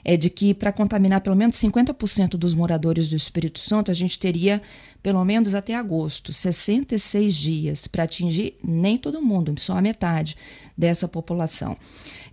é 0.05 0.17
de 0.17 0.29
que 0.29 0.53
para 0.53 0.71
contaminar 0.71 1.21
pelo 1.23 1.35
menos 1.35 1.57
50% 1.57 2.31
dos 2.31 2.55
moradores 2.55 3.09
do 3.09 3.17
Espírito 3.17 3.59
Santo, 3.59 3.91
a 3.91 3.95
gente 3.95 4.19
teria 4.19 4.61
pelo 5.03 5.25
menos 5.25 5.55
até 5.55 5.75
agosto, 5.75 6.33
66 6.33 7.35
dias 7.35 7.87
para 7.87 8.05
atingir 8.05 8.57
nem 8.63 8.99
todo 8.99 9.23
mundo, 9.23 9.55
só 9.59 9.79
a 9.79 9.83
metade 9.83 10.37
dessa 10.77 11.09
população. 11.09 11.77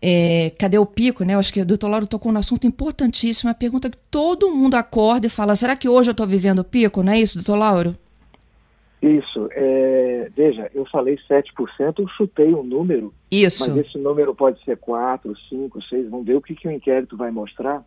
É, 0.01 0.51
cadê 0.57 0.77
o 0.77 0.85
pico? 0.85 1.23
Né? 1.23 1.35
Eu 1.35 1.39
acho 1.39 1.53
que 1.53 1.61
o 1.61 1.65
doutor 1.65 1.89
Lauro 1.89 2.07
tocou 2.07 2.31
um 2.31 2.37
assunto 2.37 2.67
importantíssimo, 2.67 3.49
a 3.49 3.53
pergunta 3.53 3.89
que 3.89 3.97
todo 4.09 4.53
mundo 4.53 4.75
acorda 4.75 5.27
e 5.27 5.29
fala: 5.29 5.55
será 5.55 5.75
que 5.75 5.87
hoje 5.87 6.09
eu 6.09 6.13
estou 6.13 6.27
vivendo 6.27 6.59
o 6.59 6.63
pico? 6.63 7.03
Não 7.03 7.13
é 7.13 7.19
isso, 7.19 7.37
doutor 7.37 7.57
Lauro? 7.57 7.95
Isso. 9.01 9.49
É, 9.51 10.29
veja, 10.35 10.69
eu 10.75 10.85
falei 10.85 11.17
7%, 11.29 11.43
eu 11.97 12.07
chutei 12.09 12.53
um 12.53 12.63
número. 12.63 13.11
Isso. 13.31 13.67
Mas 13.67 13.87
esse 13.87 13.97
número 13.97 14.35
pode 14.35 14.63
ser 14.63 14.77
4, 14.77 15.33
5, 15.49 15.81
6, 15.83 16.09
vamos 16.09 16.25
ver 16.25 16.35
o 16.35 16.41
que, 16.41 16.53
que 16.53 16.67
o 16.67 16.71
inquérito 16.71 17.17
vai 17.17 17.31
mostrar. 17.31 17.83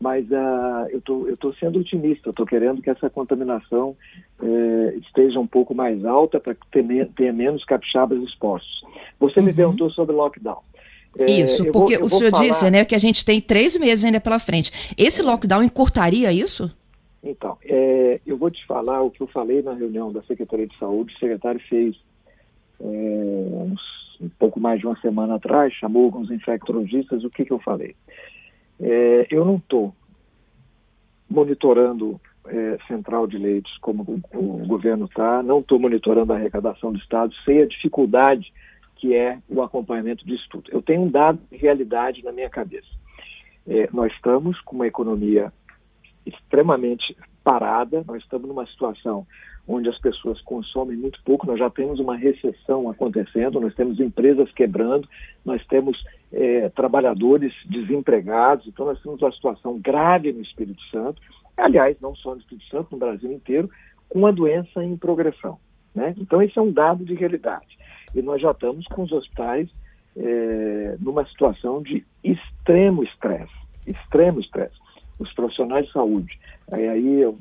Mas 0.00 0.24
uh, 0.30 0.88
eu 0.90 1.00
tô, 1.00 1.28
estou 1.28 1.54
sendo 1.54 1.78
otimista, 1.78 2.28
eu 2.28 2.30
estou 2.30 2.46
querendo 2.46 2.82
que 2.82 2.90
essa 2.90 3.08
contaminação 3.08 3.96
uh, 4.40 4.98
esteja 4.98 5.38
um 5.38 5.46
pouco 5.46 5.74
mais 5.74 6.04
alta 6.04 6.40
para 6.40 6.56
ter, 6.72 7.08
ter 7.14 7.32
menos 7.32 7.64
capixabas 7.64 8.20
expostos. 8.22 8.82
Você 9.20 9.40
uhum. 9.40 9.46
me 9.46 9.54
perguntou 9.54 9.90
sobre 9.90 10.14
lockdown. 10.14 10.62
É, 11.16 11.30
isso, 11.30 11.64
porque 11.70 11.96
vou, 11.96 12.06
o 12.06 12.08
senhor 12.08 12.30
falar... 12.30 12.42
disse 12.44 12.70
né, 12.70 12.84
que 12.84 12.94
a 12.94 12.98
gente 12.98 13.24
tem 13.24 13.40
três 13.40 13.76
meses 13.76 14.04
ainda 14.04 14.18
pela 14.18 14.38
frente. 14.38 14.94
Esse 14.96 15.22
lockdown 15.22 15.62
encurtaria 15.62 16.32
isso? 16.32 16.70
Então, 17.24 17.56
é, 17.64 18.20
eu 18.26 18.36
vou 18.36 18.50
te 18.50 18.64
falar 18.66 19.00
o 19.00 19.10
que 19.10 19.22
eu 19.22 19.26
falei 19.26 19.62
na 19.62 19.72
reunião 19.72 20.12
da 20.12 20.22
Secretaria 20.24 20.66
de 20.66 20.78
Saúde. 20.78 21.14
O 21.14 21.18
secretário 21.18 21.60
fez 21.68 21.96
é, 22.78 22.84
uns, 22.84 23.80
um 24.20 24.28
pouco 24.38 24.60
mais 24.60 24.78
de 24.78 24.86
uma 24.86 25.00
semana 25.00 25.36
atrás, 25.36 25.72
chamou 25.72 26.04
alguns 26.04 26.30
infectologistas. 26.30 27.24
O 27.24 27.30
que, 27.30 27.46
que 27.46 27.52
eu 27.52 27.58
falei? 27.58 27.96
É, 28.78 29.26
eu 29.30 29.42
não 29.44 29.56
estou 29.56 29.94
monitorando 31.30 32.20
é, 32.46 32.76
central 32.86 33.26
de 33.26 33.38
leitos 33.38 33.74
como 33.78 34.02
o, 34.02 34.38
o 34.38 34.66
governo 34.66 35.06
está, 35.06 35.42
não 35.42 35.60
estou 35.60 35.78
monitorando 35.78 36.32
a 36.32 36.36
arrecadação 36.36 36.92
do 36.92 36.98
Estado, 36.98 37.34
sei 37.44 37.62
a 37.62 37.66
dificuldade 37.66 38.52
que 38.96 39.14
é 39.14 39.38
o 39.48 39.62
acompanhamento 39.62 40.24
disso 40.24 40.46
tudo. 40.50 40.70
Eu 40.70 40.80
tenho 40.80 41.02
um 41.02 41.10
dado 41.10 41.38
de 41.50 41.56
realidade 41.56 42.22
na 42.22 42.32
minha 42.32 42.48
cabeça. 42.48 42.88
É, 43.66 43.88
nós 43.92 44.12
estamos 44.12 44.60
com 44.60 44.76
uma 44.76 44.86
economia 44.86 45.52
extremamente 46.26 47.16
parada, 47.42 48.02
nós 48.06 48.22
estamos 48.22 48.48
numa 48.48 48.66
situação 48.66 49.26
onde 49.66 49.88
as 49.88 49.98
pessoas 49.98 50.40
consomem 50.42 50.96
muito 50.96 51.22
pouco, 51.24 51.46
nós 51.46 51.58
já 51.58 51.70
temos 51.70 51.98
uma 51.98 52.16
recessão 52.16 52.88
acontecendo, 52.90 53.60
nós 53.60 53.74
temos 53.74 53.98
empresas 53.98 54.50
quebrando, 54.52 55.08
nós 55.44 55.64
temos 55.66 56.02
é, 56.32 56.68
trabalhadores 56.70 57.52
desempregados, 57.66 58.66
então 58.66 58.86
nós 58.86 59.00
temos 59.00 59.22
uma 59.22 59.32
situação 59.32 59.78
grave 59.78 60.32
no 60.32 60.42
Espírito 60.42 60.82
Santo, 60.90 61.20
aliás, 61.56 61.96
não 62.00 62.14
só 62.14 62.34
no 62.34 62.40
Espírito 62.40 62.66
Santo, 62.68 62.88
no 62.92 62.98
Brasil 62.98 63.32
inteiro, 63.32 63.70
com 64.08 64.26
a 64.26 64.30
doença 64.30 64.84
em 64.84 64.96
progressão. 64.96 65.58
Né? 65.94 66.14
Então, 66.18 66.42
esse 66.42 66.58
é 66.58 66.62
um 66.62 66.72
dado 66.72 67.04
de 67.04 67.14
realidade. 67.14 67.78
E 68.14 68.20
nós 68.20 68.42
já 68.42 68.50
estamos 68.50 68.86
com 68.88 69.02
os 69.02 69.12
hospitais 69.12 69.68
é, 70.16 70.96
numa 71.00 71.24
situação 71.26 71.82
de 71.82 72.04
extremo 72.22 73.02
estresse, 73.02 73.52
extremo 73.86 74.40
estresse 74.40 74.83
os 75.18 75.32
profissionais 75.32 75.86
de 75.86 75.92
saúde, 75.92 76.38
aí, 76.70 76.88
aí 76.88 77.26
uh, 77.26 77.36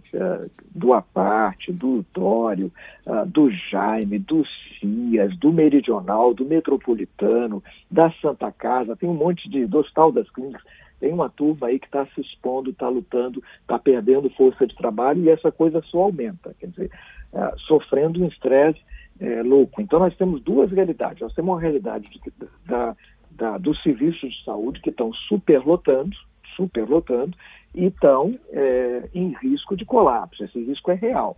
do 0.73 0.93
APARTE, 0.93 1.71
do 1.71 2.05
Dório, 2.13 2.71
uh, 3.05 3.25
do 3.25 3.49
Jaime, 3.49 4.19
do 4.19 4.43
CIAS, 4.79 5.38
do 5.38 5.51
Meridional, 5.51 6.33
do 6.33 6.45
Metropolitano, 6.45 7.63
da 7.89 8.12
Santa 8.21 8.51
Casa, 8.51 8.95
tem 8.95 9.09
um 9.09 9.15
monte 9.15 9.49
de, 9.49 9.65
do 9.65 9.79
Hospital 9.79 10.12
das 10.12 10.29
Clínicas, 10.29 10.62
tem 10.99 11.12
uma 11.12 11.29
turma 11.29 11.67
aí 11.67 11.79
que 11.79 11.88
está 11.88 12.05
se 12.07 12.21
expondo, 12.21 12.69
está 12.69 12.88
lutando, 12.88 13.43
está 13.62 13.77
perdendo 13.77 14.29
força 14.29 14.65
de 14.65 14.75
trabalho 14.75 15.21
e 15.23 15.29
essa 15.29 15.51
coisa 15.51 15.81
só 15.83 16.03
aumenta, 16.03 16.55
quer 16.59 16.67
dizer, 16.67 16.91
uh, 17.33 17.59
sofrendo 17.59 18.23
um 18.23 18.27
estresse 18.27 18.79
é, 19.19 19.41
louco. 19.43 19.81
Então 19.81 19.99
nós 19.99 20.15
temos 20.15 20.41
duas 20.41 20.71
realidades. 20.71 21.21
Nós 21.21 21.33
temos 21.33 21.53
uma 21.53 21.62
realidade 21.62 22.09
de, 22.09 22.21
da, 22.65 22.95
da, 23.31 23.57
dos 23.57 23.81
serviços 23.81 24.31
de 24.31 24.43
saúde 24.43 24.81
que 24.81 24.89
estão 24.89 25.13
superlotando, 25.13 26.15
superlotando, 26.55 27.36
e 27.73 27.86
estão 27.86 28.38
é, 28.51 29.09
em 29.13 29.36
risco 29.41 29.75
de 29.75 29.86
colapso. 29.86 30.43
Esse 30.43 30.63
risco 30.63 30.91
é 30.91 30.95
real. 30.95 31.38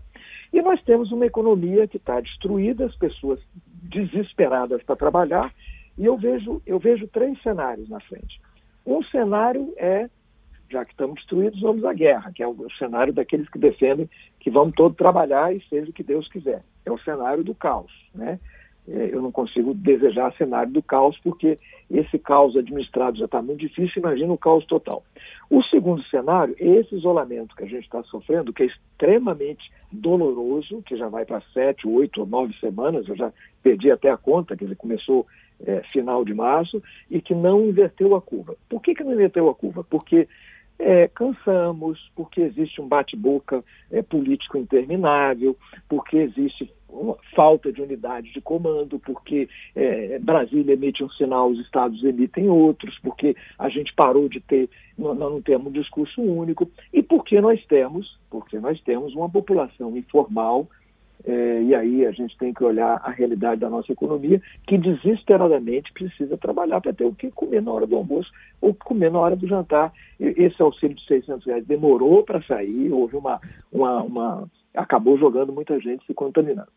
E 0.52 0.62
nós 0.62 0.82
temos 0.84 1.12
uma 1.12 1.26
economia 1.26 1.88
que 1.88 1.98
está 1.98 2.20
destruída, 2.20 2.86
as 2.86 2.96
pessoas 2.96 3.40
desesperadas 3.84 4.82
para 4.84 4.96
trabalhar, 4.96 5.54
e 5.98 6.06
eu 6.06 6.18
vejo, 6.18 6.62
eu 6.66 6.80
vejo 6.80 7.08
três 7.08 7.42
cenários 7.42 7.90
na 7.90 8.00
frente. 8.02 8.42
Um 8.86 9.02
cenário 9.04 9.74
é, 9.78 10.10
já 10.70 10.84
que 10.84 10.92
estamos 10.92 11.16
destruídos, 11.16 11.62
vamos 11.62 11.86
à 11.86 11.94
guerra, 11.94 12.32
que 12.34 12.44
é 12.44 12.48
o 12.48 12.56
cenário 12.78 13.14
daqueles 13.14 13.48
que 13.50 13.60
defendem 13.60 14.10
que 14.40 14.50
vamos 14.50 14.76
todos 14.76 14.98
trabalhar 14.98 15.56
e 15.56 15.62
seja 15.70 15.90
o 15.90 15.94
que 15.94 16.04
Deus 16.04 16.28
quiser. 16.28 16.64
É 16.86 16.92
o 16.92 17.00
cenário 17.00 17.44
do 17.44 17.56
caos, 17.56 17.92
né? 18.14 18.40
É, 18.88 19.10
eu 19.12 19.22
não 19.22 19.32
consigo 19.32 19.74
desejar 19.74 20.34
cenário 20.34 20.72
do 20.72 20.82
caos, 20.82 21.18
porque 21.24 21.58
esse 21.90 22.20
caos 22.20 22.56
administrado 22.56 23.18
já 23.18 23.26
está 23.26 23.42
muito 23.42 23.60
difícil, 23.60 24.00
imagina 24.00 24.32
o 24.32 24.38
caos 24.38 24.66
total. 24.66 25.04
O 25.50 25.64
segundo 25.64 26.04
cenário 26.04 26.56
é 26.60 26.68
esse 26.68 26.96
isolamento 26.96 27.56
que 27.56 27.64
a 27.64 27.68
gente 27.68 27.84
está 27.84 28.04
sofrendo, 28.04 28.54
que 28.54 28.64
é 28.64 28.68
extremamente 28.68 29.72
doloroso, 29.92 30.84
que 30.84 30.96
já 30.96 31.08
vai 31.08 31.26
para 31.26 31.42
sete, 31.54 31.88
oito 31.88 32.22
ou 32.22 32.28
nove 32.28 32.54
semanas, 32.60 33.08
eu 33.08 33.16
já 33.16 33.34
perdi 33.64 33.90
até 33.90 34.10
a 34.10 34.18
conta, 34.18 34.56
que 34.56 34.64
ele 34.64 34.76
começou 34.76 35.26
é, 35.66 35.82
final 35.92 36.24
de 36.24 36.34
março, 36.34 36.82
e 37.10 37.22
que 37.22 37.34
não 37.34 37.66
inverteu 37.66 38.16
a 38.16 38.22
curva. 38.22 38.56
Por 38.70 38.82
que, 38.82 38.94
que 38.94 39.04
não 39.04 39.14
inverteu 39.14 39.50
a 39.50 39.56
curva? 39.56 39.84
Porque 39.84 40.28
é, 40.78 41.08
cansamos, 41.08 42.12
porque 42.16 42.42
existe 42.42 42.82
um 42.82 42.88
bate-boca 42.88 43.64
é, 43.90 44.02
político 44.02 44.58
interminável, 44.58 45.58
porque 45.88 46.18
existe 46.18 46.72
falta 47.36 47.72
de 47.72 47.82
unidade 47.82 48.32
de 48.32 48.42
comando, 48.42 49.00
porque 49.00 49.48
é, 49.76 50.20
Brasília 50.20 50.74
emite 50.74 51.04
um 51.04 51.10
sinal, 51.10 51.50
os 51.50 51.60
estados 51.60 52.04
emitem 52.04 52.50
outros, 52.50 52.98
porque 53.00 53.36
a 53.58 53.70
gente 53.70 53.94
parou 53.94 54.30
de 54.30 54.40
ter, 54.40 54.70
nós 54.98 55.18
não 55.18 55.42
temos 55.42 55.68
um 55.68 55.72
discurso 55.72 56.22
único, 56.22 56.70
e 56.94 57.02
porque 57.02 57.40
nós 57.42 57.64
temos, 57.66 58.18
porque 58.30 58.60
nós 58.60 58.82
temos 58.82 59.14
uma 59.16 59.30
população 59.30 59.96
informal 59.98 60.68
é, 61.28 61.62
e 61.64 61.74
aí 61.74 62.06
a 62.06 62.12
gente 62.12 62.38
tem 62.38 62.54
que 62.54 62.64
olhar 62.64 63.02
a 63.04 63.10
realidade 63.10 63.62
da 63.62 63.70
nossa 63.70 63.92
economia, 63.92 64.42
que 64.68 64.78
desesperadamente 64.78 65.92
precisa 65.92 66.38
trabalhar 66.38 66.80
para 66.82 66.94
ter 66.94 67.06
o 67.06 67.16
que 67.16 67.32
comer 67.32 67.62
na 67.62 67.72
hora 67.72 67.88
do 67.88 67.96
almoço 67.96 68.32
ou 68.62 68.74
comer 68.74 69.12
na 69.12 69.20
hora 69.20 69.36
do 69.36 69.48
jantar. 69.48 69.92
Esse 70.20 70.62
auxílio 70.62 70.96
de 70.96 71.06
600 71.06 71.46
reais 71.46 71.66
demorou 71.66 72.24
para 72.24 72.44
sair, 72.44 72.92
houve 72.92 73.16
uma, 73.16 73.40
uma, 73.72 74.04
uma. 74.04 74.50
acabou 74.76 75.18
jogando 75.18 75.52
muita 75.52 75.80
gente 75.80 76.06
se 76.06 76.14
contaminando. 76.14 76.70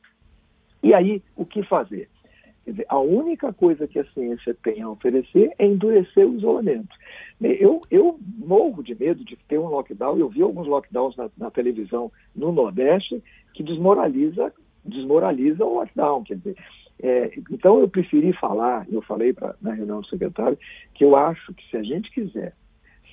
E 0.83 0.95
aí, 0.95 1.23
o 1.37 1.45
que 1.45 1.63
fazer? 1.65 2.09
Dizer, 2.67 2.85
a 2.89 2.99
única 2.99 3.53
coisa 3.53 3.89
que 3.89 3.99
a 3.99 4.05
ciência 4.13 4.55
tem 4.63 4.83
a 4.83 4.91
oferecer 4.91 5.51
é 5.59 5.67
endurecer 5.67 6.27
o 6.29 6.37
isolamento. 6.37 6.95
Eu, 7.41 7.81
eu 7.91 8.19
morro 8.37 8.83
de 8.83 8.95
medo 8.95 9.25
de 9.25 9.37
ter 9.49 9.59
um 9.59 9.69
lockdown, 9.69 10.19
eu 10.19 10.29
vi 10.29 10.43
alguns 10.43 10.67
lockdowns 10.67 11.17
na, 11.17 11.31
na 11.39 11.51
televisão 11.51 12.13
no 12.37 12.53
Nordeste 12.53 13.23
que 13.55 13.63
desmoraliza, 13.63 14.53
desmoraliza 14.85 15.65
o 15.65 15.77
lockdown. 15.77 16.25
Quer 16.25 16.37
dizer, 16.37 16.57
é, 17.03 17.33
então 17.51 17.81
eu 17.81 17.89
preferi 17.89 18.33
falar, 18.35 18.87
eu 18.91 19.01
falei 19.03 19.33
pra, 19.33 19.55
na 19.63 19.73
reunião 19.73 20.01
do 20.01 20.07
secretário, 20.09 20.59
que 20.95 21.05
eu 21.05 21.17
acho 21.17 21.55
que 21.55 21.71
se 21.71 21.77
a 21.77 21.83
gente 21.83 22.11
quiser 22.11 22.55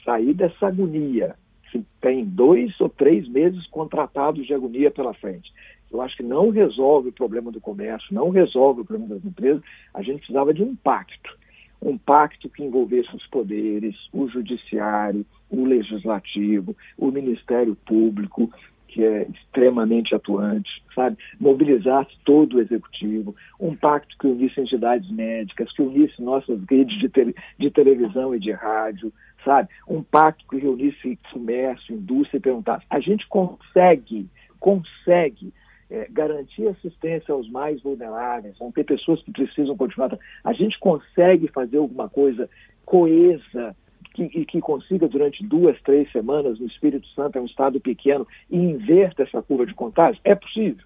sair 0.04 0.34
dessa 0.34 0.68
agonia, 0.68 1.36
que 1.72 1.84
tem 2.02 2.26
dois 2.26 2.80
ou 2.80 2.90
três 2.90 3.28
meses 3.28 3.66
contratados 3.68 4.46
de 4.46 4.54
agonia 4.54 4.92
pela 4.92 5.14
frente, 5.14 5.52
eu 5.96 6.02
acho 6.02 6.18
que 6.18 6.24
não 6.24 6.50
resolve 6.50 7.10
o 7.10 7.14
problema 7.14 7.52
do 7.52 7.62
comércio, 7.62 8.14
não 8.14 8.30
resolve 8.30 8.82
o 8.82 8.86
problema 8.86 9.16
das 9.16 9.26
empresas, 9.26 9.62
a 9.94 10.02
gente 10.02 10.18
precisava 10.18 10.54
de 10.54 10.62
um 10.62 10.76
pacto. 10.76 11.38
Um 11.82 11.98
pacto 11.98 12.50
que 12.50 12.64
envolvesse 12.64 13.16
os 13.16 13.26
poderes, 13.28 13.96
o 14.12 14.28
judiciário, 14.28 15.26
o 15.50 15.66
legislativo, 15.66 16.76
o 16.98 17.12
Ministério 17.12 17.76
Público, 17.86 18.52
que 18.88 19.04
é 19.04 19.28
extremamente 19.30 20.16
atuante, 20.16 20.70
sabe? 20.94 21.18
Mobilizasse 21.40 22.12
todo 22.24 22.56
o 22.56 22.62
executivo, 22.62 23.36
um 23.60 23.76
pacto 23.76 24.18
que 24.18 24.28
unisse 24.28 24.60
entidades 24.60 25.10
médicas, 25.12 25.72
que 25.74 25.82
unisse 25.82 26.22
nossas 26.22 26.60
redes 26.70 26.98
de, 27.00 27.10
tele, 27.10 27.36
de 27.60 27.70
televisão 27.70 28.34
e 28.34 28.40
de 28.40 28.52
rádio, 28.52 29.12
sabe? 29.44 29.70
Um 29.88 30.02
pacto 30.02 30.46
que 30.50 30.58
reunisse 30.58 31.20
comércio, 31.32 31.94
indústria 31.94 32.38
e 32.38 32.42
perguntasse: 32.42 32.86
a 32.90 33.00
gente 33.00 33.28
consegue, 33.28 34.28
consegue 34.60 35.54
é, 35.90 36.08
garantir 36.10 36.68
assistência 36.68 37.34
aos 37.34 37.50
mais 37.50 37.82
vulneráveis, 37.82 38.58
vão 38.58 38.72
ter 38.72 38.84
pessoas 38.84 39.22
que 39.24 39.32
precisam 39.32 39.78
continuar. 39.78 40.18
A 40.44 40.54
gente 40.54 40.80
consegue 40.80 41.48
fazer 41.48 41.78
alguma 41.78 42.10
coisa 42.10 42.50
coesa 42.86 43.76
que, 44.14 44.46
que 44.46 44.62
consiga 44.62 45.08
durante 45.08 45.46
duas, 45.46 45.80
três 45.82 46.10
semanas 46.12 46.60
no 46.60 46.68
Espírito 46.68 47.08
Santo, 47.10 47.38
é 47.38 47.42
um 47.42 47.46
estado 47.46 47.80
pequeno, 47.80 48.26
e 48.50 48.58
inverta 48.58 49.24
essa 49.24 49.42
curva 49.42 49.66
de 49.66 49.74
contágio? 49.74 50.22
É 50.24 50.34
possível. 50.34 50.86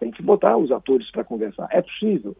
Tem 0.00 0.10
que 0.10 0.22
botar 0.22 0.56
os 0.56 0.72
atores 0.72 1.10
para 1.10 1.24
conversar. 1.24 1.68
É 1.70 1.80
possível. 1.80 2.36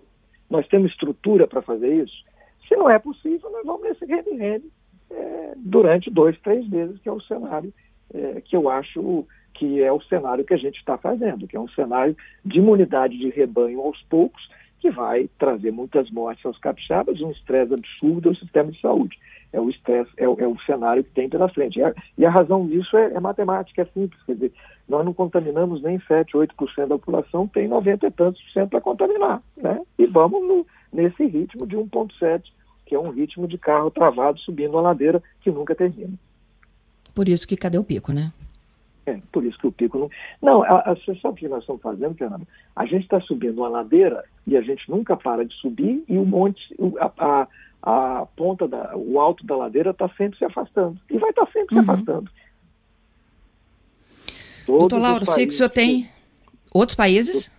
Nós 0.51 0.67
temos 0.69 0.91
estrutura 0.91 1.47
para 1.47 1.63
fazer 1.63 2.03
isso. 2.03 2.25
Se 2.69 2.77
não 2.77 2.91
é 2.91 2.99
possível, 2.99 3.51
nós 3.51 3.65
vamos 3.65 3.83
nesse 3.83 4.05
rende-rende 4.05 4.71
é, 5.11 5.53
durante 5.57 6.11
dois, 6.11 6.39
três 6.41 6.69
meses, 6.69 6.99
que 7.01 7.09
é 7.09 7.13
o 7.13 7.21
cenário 7.21 7.73
é, 8.13 8.41
que 8.41 8.57
eu 8.57 8.69
acho 8.69 9.27
que 9.65 9.83
é 9.83 9.91
o 9.91 10.01
cenário 10.03 10.45
que 10.45 10.53
a 10.53 10.59
gente 10.59 10.77
está 10.77 10.99
fazendo, 10.99 11.47
que 11.47 11.57
é 11.57 11.61
um 11.61 11.69
cenário 11.69 12.15
de 12.45 12.59
imunidade 12.59 13.17
de 13.17 13.31
rebanho 13.31 13.81
aos 13.81 14.01
poucos, 14.03 14.47
que 14.79 14.91
vai 14.91 15.31
trazer 15.39 15.73
muitas 15.73 16.11
mortes 16.11 16.45
aos 16.45 16.59
capixabas, 16.59 17.21
um 17.23 17.31
estresse 17.31 17.73
absurdo 17.73 18.29
ao 18.29 18.35
sistema 18.35 18.71
de 18.71 18.79
saúde. 18.79 19.19
É 19.51 19.59
o 19.59 19.71
estresse, 19.71 20.11
é, 20.19 20.25
é, 20.25 20.47
o 20.47 20.59
cenário 20.67 21.03
que 21.03 21.11
tem 21.13 21.31
pela 21.31 21.49
frente. 21.49 21.79
E 21.79 21.83
a, 21.83 21.95
e 22.19 22.27
a 22.27 22.31
razão 22.31 22.67
disso 22.67 22.95
é, 22.97 23.15
é, 23.15 23.21
matemática, 23.21 23.81
é 23.81 23.85
simples. 23.87 24.23
Quer 24.25 24.35
dizer, 24.35 24.53
nós 24.87 25.03
não 25.03 25.15
contaminamos 25.15 25.81
nem 25.81 25.99
7, 26.01 26.35
8% 26.35 26.87
da 26.87 26.99
população, 26.99 27.49
tem 27.49 27.67
90 27.67 28.07
e 28.07 28.11
tantos 28.11 28.43
por 28.43 28.51
cento 28.51 28.71
para 28.71 28.81
contaminar. 28.83 29.43
Né? 29.57 29.81
E 29.99 30.05
vamos 30.05 30.47
no, 30.47 30.67
nesse 30.93 31.25
ritmo 31.25 31.67
de 31.67 31.77
1,7, 31.77 32.43
que 32.85 32.95
é 32.95 32.99
um 32.99 33.11
ritmo 33.11 33.49
de 33.49 33.57
carro 33.57 33.91
travado 33.91 34.39
subindo 34.41 34.73
uma 34.73 34.83
ladeira 34.83 35.23
que 35.41 35.51
nunca 35.51 35.75
termina. 35.75 36.13
Por 37.15 37.29
isso 37.29 37.49
que 37.49 37.57
cadê 37.57 37.79
o 37.79 37.85
pico, 37.85 38.13
né? 38.13 38.33
É, 39.07 39.19
por 39.31 39.45
isso 39.45 39.59
que 39.59 39.67
o 39.67 39.73
pico 39.73 39.99
não. 39.99 40.11
Não, 40.41 40.63
a, 40.63 40.91
a, 40.91 40.95
você 40.95 41.15
sabe 41.17 41.35
o 41.35 41.37
que 41.37 41.49
nós 41.49 41.61
estamos 41.61 41.83
fazendo, 41.83 42.15
Fernando? 42.15 42.47
A 42.75 42.87
gente 42.87 43.03
está 43.03 43.21
subindo 43.21 43.59
uma 43.59 43.69
ladeira 43.69 44.25
e 44.47 44.57
a 44.57 44.63
gente 44.63 44.91
nunca 44.91 45.17
para 45.17 45.45
de 45.45 45.55
subir 45.57 46.03
e 46.09 46.17
o 46.17 46.25
monte, 46.25 46.61
a, 46.99 47.13
a, 47.19 48.21
a 48.21 48.27
ponta, 48.35 48.67
da, 48.67 48.97
o 48.97 49.21
alto 49.21 49.45
da 49.45 49.57
ladeira 49.57 49.91
está 49.91 50.09
sempre 50.17 50.39
se 50.39 50.45
afastando. 50.45 50.99
E 51.11 51.19
vai 51.19 51.31
estar 51.31 51.45
tá 51.45 51.53
sempre 51.53 51.77
uhum. 51.77 51.85
se 51.85 51.91
afastando. 51.91 52.31
Todos 54.65 54.81
Doutor 54.81 54.99
Lauro, 54.99 55.27
sei 55.27 55.47
que 55.47 55.53
o 55.53 55.57
senhor 55.57 55.69
tem 55.69 56.09
outros 56.73 56.97
países? 56.97 57.53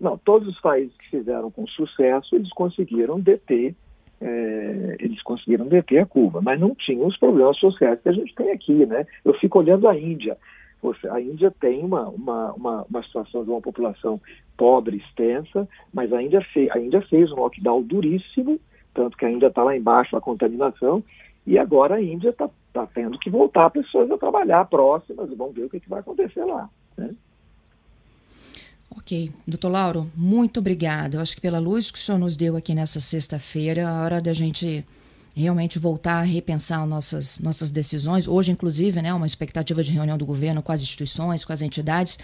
Não, 0.00 0.18
todos 0.18 0.48
os 0.48 0.60
países 0.60 0.96
que 0.96 1.10
fizeram 1.10 1.50
com 1.50 1.66
sucesso, 1.68 2.34
eles 2.34 2.50
conseguiram 2.50 3.20
deter 3.20 3.74
é, 4.20 4.96
eles 4.98 5.22
conseguiram 5.22 5.66
deter 5.66 6.02
a 6.02 6.06
curva, 6.06 6.40
mas 6.40 6.58
não 6.58 6.74
tinham 6.74 7.06
os 7.06 7.16
problemas 7.16 7.56
sociais 7.58 8.00
que 8.00 8.08
a 8.08 8.12
gente 8.12 8.34
tem 8.34 8.50
aqui, 8.50 8.84
né? 8.84 9.06
Eu 9.24 9.32
fico 9.34 9.58
olhando 9.58 9.88
a 9.88 9.96
Índia. 9.96 10.36
Poxa, 10.80 11.12
a 11.12 11.20
Índia 11.20 11.52
tem 11.60 11.84
uma, 11.84 12.08
uma, 12.08 12.52
uma, 12.52 12.86
uma, 12.88 13.02
situação 13.02 13.44
de 13.44 13.50
uma 13.50 13.60
população 13.60 14.20
pobre, 14.56 14.98
extensa, 14.98 15.68
mas 15.92 16.12
a 16.12 16.22
Índia, 16.22 16.40
fez, 16.52 16.70
a 16.70 16.78
Índia 16.78 17.02
fez 17.02 17.30
um 17.32 17.36
lockdown 17.36 17.82
duríssimo, 17.82 18.60
tanto 18.94 19.16
que 19.16 19.24
ainda 19.24 19.48
está 19.48 19.64
lá 19.64 19.76
embaixo 19.76 20.16
a 20.16 20.20
contaminação, 20.20 21.02
e 21.46 21.58
agora 21.58 21.96
a 21.96 22.02
Índia 22.02 22.30
está 22.30 22.48
tá 22.72 22.86
tendo 22.86 23.18
que 23.18 23.28
voltar 23.28 23.70
pessoas 23.70 24.10
a 24.10 24.18
trabalhar 24.18 24.64
próximas, 24.66 25.30
e 25.30 25.34
vamos 25.34 25.54
ver 25.54 25.64
o 25.64 25.70
que, 25.70 25.80
que 25.80 25.88
vai 25.88 26.00
acontecer 26.00 26.44
lá. 26.44 26.68
Né? 26.96 27.14
Ok. 28.96 29.30
Doutor 29.46 29.70
Lauro, 29.70 30.10
muito 30.14 30.60
obrigado. 30.60 31.14
Eu 31.14 31.20
acho 31.20 31.34
que 31.34 31.40
pela 31.40 31.58
luz 31.58 31.90
que 31.90 31.98
o 31.98 32.00
senhor 32.00 32.18
nos 32.18 32.36
deu 32.36 32.56
aqui 32.56 32.74
nessa 32.74 33.00
sexta-feira, 33.00 33.80
é 33.80 33.84
a 33.84 34.02
hora 34.02 34.20
da 34.20 34.32
gente 34.32 34.84
realmente 35.38 35.78
voltar 35.78 36.18
a 36.18 36.22
repensar 36.22 36.86
nossas, 36.86 37.38
nossas 37.38 37.70
decisões. 37.70 38.26
Hoje, 38.26 38.50
inclusive, 38.50 39.00
né, 39.00 39.14
uma 39.14 39.26
expectativa 39.26 39.82
de 39.82 39.92
reunião 39.92 40.18
do 40.18 40.26
governo 40.26 40.62
com 40.62 40.72
as 40.72 40.80
instituições, 40.80 41.44
com 41.44 41.52
as 41.52 41.62
entidades, 41.62 42.18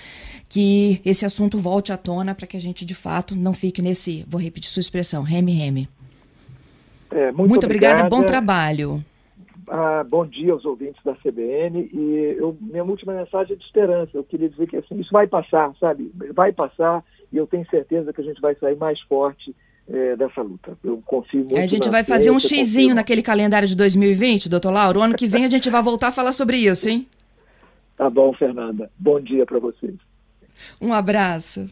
que 0.48 1.00
esse 1.04 1.24
assunto 1.24 1.58
volte 1.58 1.92
à 1.92 1.96
tona 1.96 2.34
para 2.34 2.46
que 2.46 2.56
a 2.56 2.60
gente, 2.60 2.84
de 2.84 2.94
fato, 2.94 3.36
não 3.36 3.52
fique 3.52 3.80
nesse, 3.80 4.24
vou 4.28 4.40
repetir 4.40 4.70
sua 4.70 4.80
expressão, 4.80 5.22
reme-reme. 5.22 5.88
É, 7.10 7.30
muito, 7.30 7.48
muito 7.48 7.64
obrigada, 7.64 8.00
obrigada, 8.00 8.16
bom 8.16 8.26
trabalho. 8.26 9.04
Ah, 9.68 10.04
bom 10.04 10.26
dia 10.26 10.52
aos 10.52 10.64
ouvintes 10.64 11.02
da 11.04 11.14
CBN 11.14 11.88
e 11.92 12.36
eu, 12.38 12.56
minha 12.60 12.84
última 12.84 13.14
mensagem 13.14 13.54
é 13.54 13.56
de 13.56 13.64
esperança. 13.64 14.10
Eu 14.12 14.24
queria 14.24 14.48
dizer 14.48 14.66
que 14.66 14.76
assim, 14.76 14.98
isso 15.00 15.10
vai 15.10 15.26
passar, 15.26 15.72
sabe? 15.80 16.12
Vai 16.34 16.52
passar 16.52 17.02
e 17.32 17.36
eu 17.36 17.46
tenho 17.46 17.66
certeza 17.70 18.12
que 18.12 18.20
a 18.20 18.24
gente 18.24 18.40
vai 18.40 18.54
sair 18.56 18.76
mais 18.76 19.00
forte 19.02 19.54
é, 19.88 20.16
dessa 20.16 20.42
luta. 20.42 20.76
Eu 20.82 21.02
confio 21.04 21.40
muito. 21.40 21.58
A 21.58 21.66
gente 21.66 21.88
vai 21.88 22.04
fazer 22.04 22.30
um 22.30 22.40
xizinho 22.40 22.94
naquele 22.94 23.22
calendário 23.22 23.68
de 23.68 23.76
2020, 23.76 24.48
doutor 24.48 24.70
Lauro. 24.70 25.00
Ano 25.00 25.14
que 25.14 25.26
vem 25.26 25.44
a 25.44 25.50
gente 25.50 25.68
vai 25.70 25.82
voltar 25.82 26.08
a 26.08 26.12
falar 26.12 26.32
sobre 26.32 26.56
isso, 26.56 26.88
hein? 26.88 27.06
Tá 27.96 28.10
bom, 28.10 28.32
Fernanda. 28.32 28.90
Bom 28.98 29.20
dia 29.20 29.46
para 29.46 29.58
vocês. 29.58 29.94
Um 30.80 30.92
abraço. 30.92 31.68